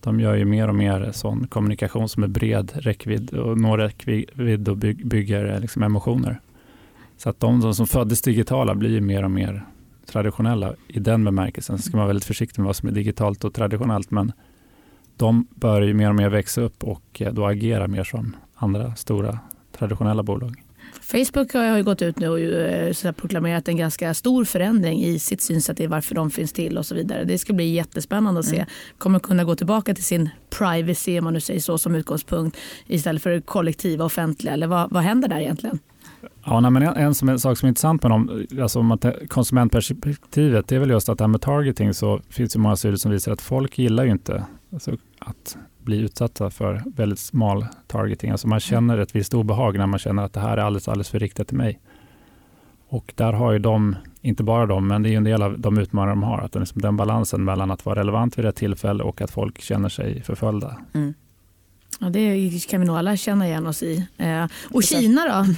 De 0.02 0.20
gör 0.20 0.36
ju 0.36 0.46
mer 0.46 0.68
och 0.68 0.76
mer 0.76 1.12
sån 1.12 1.48
kommunikation 1.48 2.10
som 2.10 2.24
är 2.24 2.28
bred 2.28 2.72
räckvidd 2.76 3.34
och 3.34 3.58
når 3.58 3.78
räckvidd 3.78 4.70
och 4.70 4.78
byg, 4.78 5.08
bygger 5.08 5.54
eh, 5.54 5.60
liksom 5.60 5.84
emotioner. 5.84 6.40
Så 7.18 7.30
att 7.30 7.40
de, 7.40 7.60
de 7.60 7.76
som 7.76 7.88
föddes 7.88 8.22
digitala 8.22 8.76
blir 8.76 8.90
ju 8.90 9.02
mer 9.02 9.24
och 9.24 9.32
mer 9.32 9.66
traditionella 10.06 10.74
i 10.88 11.00
den 11.00 11.24
bemärkelsen. 11.24 11.78
Sen 11.78 11.84
ska 11.84 11.98
man 11.98 12.04
vara 12.04 12.08
väldigt 12.08 12.26
försiktig 12.26 12.60
med 12.60 12.68
vad 12.68 12.76
som 12.76 12.90
är 12.90 12.94
digitalt 12.94 13.44
och 13.44 13.54
traditionellt 13.54 14.12
men 14.12 14.32
de 15.18 15.48
bör 15.56 15.82
ju 15.82 15.94
mer 15.94 16.10
och 16.10 16.16
mer 16.16 16.30
växa 16.30 16.62
upp 16.62 16.84
och 16.84 17.22
eh, 17.22 17.34
då 17.34 17.46
agera 17.46 17.88
mer 17.88 18.04
som 18.04 18.36
andra 18.56 18.96
stora 18.96 19.40
traditionella 19.72 20.24
bolag. 20.24 20.64
Facebook 21.12 21.54
har 21.54 21.78
ju 21.78 21.84
gått 21.84 22.02
ut 22.02 22.20
nu 22.20 22.30
och 22.30 22.40
ju, 22.40 22.66
eh, 22.66 22.94
så 22.94 23.14
proklamerat 23.14 23.68
en 23.68 23.78
ganska 23.78 24.14
stor 24.14 24.46
förändring 24.46 25.04
i 25.04 25.20
sitt 25.20 25.42
synsätt 25.42 25.80
i 25.80 25.88
varför 25.88 26.16
de 26.16 26.32
finns 26.32 26.54
till 26.54 26.78
och 26.78 26.86
så 26.86 26.96
vidare. 26.96 27.24
Det 27.24 27.38
ska 27.38 27.54
bli 27.54 27.74
jättespännande 27.74 28.40
att 28.40 28.46
se. 28.46 28.66
Kommer 28.98 29.20
kunna 29.20 29.44
gå 29.44 29.56
tillbaka 29.56 29.94
till 29.94 30.04
sin 30.04 30.30
privacy 30.50 31.20
om 31.20 31.24
man 31.24 31.34
nu 31.34 31.40
säger 31.40 31.60
så 31.60 31.78
som 31.78 31.96
utgångspunkt 31.96 32.58
istället 32.88 33.22
för 33.22 33.42
kollektiva 33.42 34.06
offentliga 34.06 34.54
eller 34.54 34.68
vad, 34.68 34.92
vad 34.92 35.04
händer 35.04 35.28
där 35.28 35.40
egentligen? 35.40 35.80
Ja, 36.46 36.60
nej, 36.60 36.72
men 36.72 36.84
en, 36.84 36.96
en, 36.96 37.16
som, 37.16 37.30
en 37.30 37.40
sak 37.40 37.58
som 37.58 37.66
är 37.66 37.70
intressant 37.70 38.04
med 38.04 38.12
dem, 38.12 38.46
alltså 38.62 38.80
om 38.80 38.98
tar 38.98 39.28
konsumentperspektivet, 39.28 40.68
det 40.68 40.76
är 40.76 40.80
väl 40.80 40.90
just 40.90 41.10
att 41.10 41.18
det 41.18 41.24
här 41.24 41.30
med 41.30 41.42
targeting 41.42 41.94
så 41.94 42.22
finns 42.30 42.54
det 42.54 42.60
många 42.60 42.76
studier 42.76 42.98
som 42.98 43.12
visar 43.12 43.32
att 43.32 43.42
folk 43.42 43.78
gillar 43.78 44.04
ju 44.04 44.12
inte 44.12 44.46
alltså, 44.74 44.92
att 45.20 45.58
bli 45.84 45.98
utsatta 45.98 46.50
för 46.50 46.84
väldigt 46.86 47.20
smal 47.20 47.66
targeting. 47.88 48.32
Alltså 48.32 48.48
man 48.48 48.60
känner 48.60 48.98
ett 48.98 49.16
visst 49.16 49.34
obehag 49.34 49.78
när 49.78 49.88
man 49.88 50.00
känner 50.00 50.24
att 50.24 50.34
det 50.34 50.40
här 50.40 50.58
är 50.58 50.62
alldeles, 50.62 50.88
alldeles 50.88 51.10
för 51.10 51.20
riktat 51.20 51.48
till 51.48 51.58
mig. 51.58 51.80
Och 52.88 53.14
där 53.16 53.34
har 53.34 53.52
ju 53.52 53.60
de, 53.60 53.96
inte 54.22 54.44
bara 54.44 54.66
de, 54.66 54.88
men 54.88 55.04
det 55.04 55.10
är 55.10 55.18
en 55.18 55.24
del 55.24 55.42
av 55.42 55.60
de 55.60 55.78
utmaningar 55.78 56.16
de 56.16 56.24
har, 56.24 56.38
att 56.40 56.56
liksom 56.56 56.82
den 56.82 56.98
balansen 56.98 57.44
mellan 57.44 57.72
att 57.72 57.86
vara 57.86 58.00
relevant 58.00 58.38
vid 58.38 58.46
rätt 58.46 58.56
tillfälle 58.56 59.04
och 59.04 59.22
att 59.22 59.32
folk 59.32 59.62
känner 59.62 59.90
sig 59.90 60.24
förföljda. 60.24 60.78
Ja, 62.00 62.10
det 62.10 62.68
kan 62.70 62.82
vi 62.82 62.88
nog 62.88 62.98
alla 62.98 63.18
känna 63.18 63.48
igen 63.48 63.68
oss 63.68 63.84
i. 63.84 64.08
Eh, 64.18 64.46
och 64.70 64.84
Kina 64.84 65.26
då? 65.26 65.56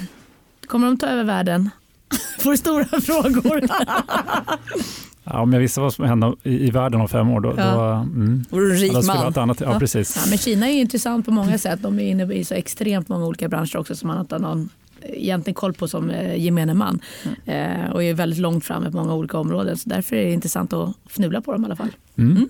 Kommer 0.67 0.87
de 0.87 0.97
ta 0.97 1.07
över 1.07 1.23
världen? 1.23 1.69
Får 2.39 2.55
stora 2.55 2.85
frågor? 3.01 3.61
Ja, 5.23 5.39
om 5.41 5.53
jag 5.53 5.59
visste 5.59 5.79
vad 5.79 5.93
som 5.93 6.05
händer 6.05 6.35
i, 6.43 6.67
i 6.67 6.71
världen 6.71 7.01
om 7.01 7.09
fem 7.09 7.29
år, 7.29 7.39
då, 7.39 7.53
Ja. 7.57 7.73
då, 7.75 7.81
mm, 7.81 8.45
Vore 8.49 8.65
du 8.65 8.73
rik 8.75 8.93
man? 9.07 9.33
annat, 9.37 9.59
ja, 9.61 9.71
Ja. 9.73 9.79
precis. 9.79 10.15
Ja, 10.15 10.21
men 10.29 10.37
Kina 10.37 10.67
är 10.69 10.73
ju 10.73 10.79
intressant 10.79 11.25
på 11.25 11.31
många 11.31 11.57
sätt. 11.57 11.79
De 11.81 11.99
är 11.99 12.03
inne 12.09 12.33
i 12.33 12.43
så 12.45 12.53
extremt 12.53 13.09
många 13.09 13.25
olika 13.25 13.47
branscher 13.49 13.77
också 13.77 13.95
som 13.95 14.07
man 14.07 14.19
inte 14.19 14.35
har 14.35 14.39
någon 14.39 14.69
egentligen 15.01 15.55
koll 15.55 15.73
på 15.73 15.87
som 15.87 16.09
eh, 16.09 16.35
gemene 16.43 16.73
man. 16.73 16.99
Eh, 17.45 17.89
och 17.93 18.03
är 18.03 18.13
väldigt 18.13 18.39
långt 18.39 18.65
framme 18.65 18.91
på 18.91 18.97
många 18.97 19.13
olika 19.13 19.37
områden. 19.37 19.77
Så 19.77 19.89
därför 19.89 20.15
är 20.15 20.25
det 20.25 20.31
intressant 20.33 20.73
att 20.73 20.95
fnula 21.09 21.41
på 21.41 21.51
dem 21.51 21.61
i 21.61 21.65
alla 21.65 21.75
fall. 21.75 21.89
Mm. 22.17 22.49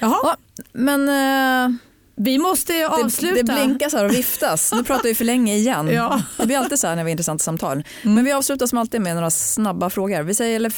Jaha, 0.00 0.14
Ja, 0.22 0.36
men 0.72 1.08
eh, 1.08 1.76
vi 2.16 2.38
måste 2.38 2.72
ju 2.72 2.78
det, 2.78 2.88
avsluta. 2.88 3.34
det 3.34 3.44
blinkas 3.44 3.92
här 3.92 4.04
och 4.04 4.10
viftas. 4.12 4.72
Nu 4.72 4.84
pratar 4.84 5.04
vi 5.04 5.14
för 5.14 5.24
länge 5.24 5.54
igen. 5.56 5.88
Ja. 5.92 6.22
Det 6.38 6.46
blir 6.46 6.58
alltid 6.58 6.78
så 6.78 6.86
här 6.86 6.96
när 6.96 7.04
vi 7.04 7.10
har 7.10 7.12
intressanta 7.12 7.42
samtal. 7.42 7.84
Men 8.02 8.24
vi 8.24 8.32
avslutar 8.32 8.66
som 8.66 8.78
alltid 8.78 9.00
med 9.00 9.14
några 9.14 9.30
snabba 9.30 9.90
frågor. 9.90 10.22
Vi 10.22 10.34
säger 10.34 10.70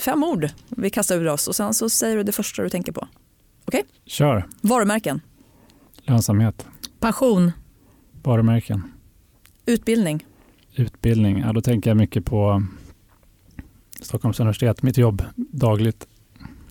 fem 0.00 0.24
ord 0.24 0.48
vi 0.68 0.90
kastar 0.90 1.16
ur 1.16 1.28
oss 1.28 1.48
och 1.48 1.56
sen 1.56 1.74
så 1.74 1.90
säger 1.90 2.16
du 2.16 2.22
det 2.22 2.32
första 2.32 2.62
du 2.62 2.68
tänker 2.70 2.92
på. 2.92 3.08
Kör, 4.06 4.48
Varumärken, 4.60 5.20
lönsamhet, 6.02 6.66
Passion, 7.00 7.52
varumärken. 8.22 8.92
utbildning, 9.66 10.26
Utbildning, 10.74 11.38
ja, 11.38 11.52
då 11.52 11.60
tänker 11.60 11.90
jag 11.90 11.96
mycket 11.96 12.24
på 12.24 12.62
Stockholms 14.00 14.40
universitet, 14.40 14.82
mitt 14.82 14.98
jobb 14.98 15.22
dagligt. 15.36 16.06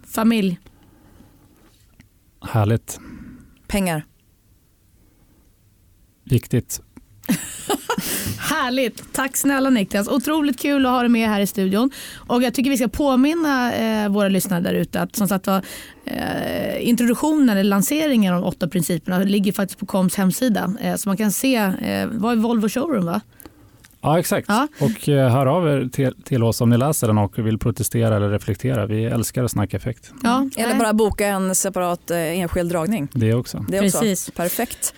familj, 0.08 0.60
Härligt, 2.42 3.00
pengar, 3.68 4.06
viktigt. 6.24 6.82
Härligt. 8.40 9.14
Tack 9.14 9.38
snälla 9.38 9.70
Niklas. 9.70 10.08
Otroligt 10.08 10.60
kul 10.60 10.86
att 10.86 10.92
ha 10.92 11.00
dig 11.00 11.10
med 11.10 11.30
här 11.30 11.42
i 11.42 11.48
studion. 11.48 11.92
Och 12.16 12.44
jag 12.44 12.54
tycker 12.54 12.70
vi 12.70 12.78
ska 12.78 12.88
påminna 12.88 13.74
eh, 13.74 14.10
våra 14.10 14.30
lyssnare 14.30 14.62
där 14.62 14.74
ute 14.74 15.02
att 15.02 15.16
som 15.16 15.28
sagt 15.28 15.48
var, 15.48 15.62
eh, 16.06 16.88
introduktionen 16.90 17.50
eller 17.50 17.64
lanseringen 17.64 18.34
av 18.34 18.42
de 18.42 18.48
åtta 18.48 18.68
principerna 18.68 19.20
ligger 19.20 19.52
faktiskt 19.52 19.80
på 19.80 19.86
KOMs 19.86 20.16
hemsida. 20.16 20.74
Eh, 20.82 20.96
så 20.96 21.10
man 21.10 21.18
kan 21.18 21.32
se, 21.32 21.56
eh, 21.56 22.08
vad 22.12 22.32
är 22.32 22.36
Volvo 22.36 22.70
Showroom 22.70 23.06
va? 23.06 23.22
Ja, 24.02 24.20
exakt. 24.20 24.46
Ja. 24.50 24.68
Och 24.80 25.10
eh, 25.10 25.32
hör 25.32 25.46
av 25.46 25.68
er 25.68 25.90
till, 25.92 26.14
till 26.24 26.44
oss 26.44 26.62
om 26.62 26.70
ni 26.70 26.78
läser 26.78 27.08
den 27.08 27.18
och 27.18 27.40
vill 27.40 27.58
protestera 27.60 28.16
eller 28.16 28.30
reflektera. 28.30 28.86
Vi 28.86 29.06
älskar 29.06 29.44
att 29.44 29.52
snacka 29.52 29.78
effekt. 29.78 30.14
Ja, 30.24 30.50
eller 30.58 30.76
bara 30.76 30.94
boka 30.94 31.28
en 31.28 31.56
separat 31.56 32.12
eh, 32.12 32.18
enskild 32.18 32.72
dragning. 32.72 33.08
Det 33.14 33.34
också. 33.34 33.66
Det 33.68 33.78
är 33.78 33.86
också 33.86 34.00
Precis. 34.00 34.32
perfekt. 34.32 34.94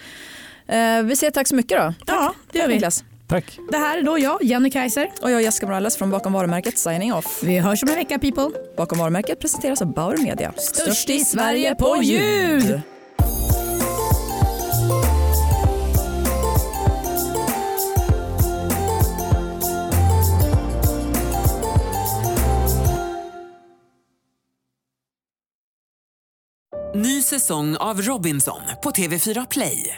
Eh, 0.68 1.04
vi 1.04 1.16
säger 1.16 1.32
tack 1.32 1.48
så 1.48 1.56
mycket 1.56 1.78
då. 1.78 1.94
Ja, 2.08 2.34
det 2.52 2.60
gör 2.60 2.68
vi. 2.68 2.74
Niklas. 2.74 3.04
Tack. 3.28 3.60
Det 3.72 3.78
här 3.78 3.98
är 3.98 4.02
då 4.02 4.20
jag, 4.20 4.44
Jenny 4.44 4.70
Kaiser. 4.70 5.12
Och 5.22 5.32
jag 5.32 5.42
Jessica 5.42 5.66
Morales 5.66 5.98
från 5.98 6.10
Bakom 6.10 6.34
varumärket 6.34 6.78
signing 6.78 7.14
off. 7.14 7.40
Vi 7.44 7.60
hörs 7.60 7.84
om 7.84 7.90
en 7.90 7.96
vecka 7.96 8.20
people. 8.20 8.50
Bakom 8.78 8.98
varumärket 9.00 9.40
presenteras 9.40 9.82
av 9.82 9.94
Bauer 9.94 10.18
Media. 10.18 10.54
Störst 10.58 11.10
i 11.10 11.20
Sverige 11.20 11.76
på 11.76 11.98
ljud. 12.04 12.82
Ny 26.96 27.22
säsong 27.22 27.76
av 27.78 28.02
Robinson 28.02 28.62
på 28.84 28.92
TV4 28.92 29.48
Play. 29.50 29.98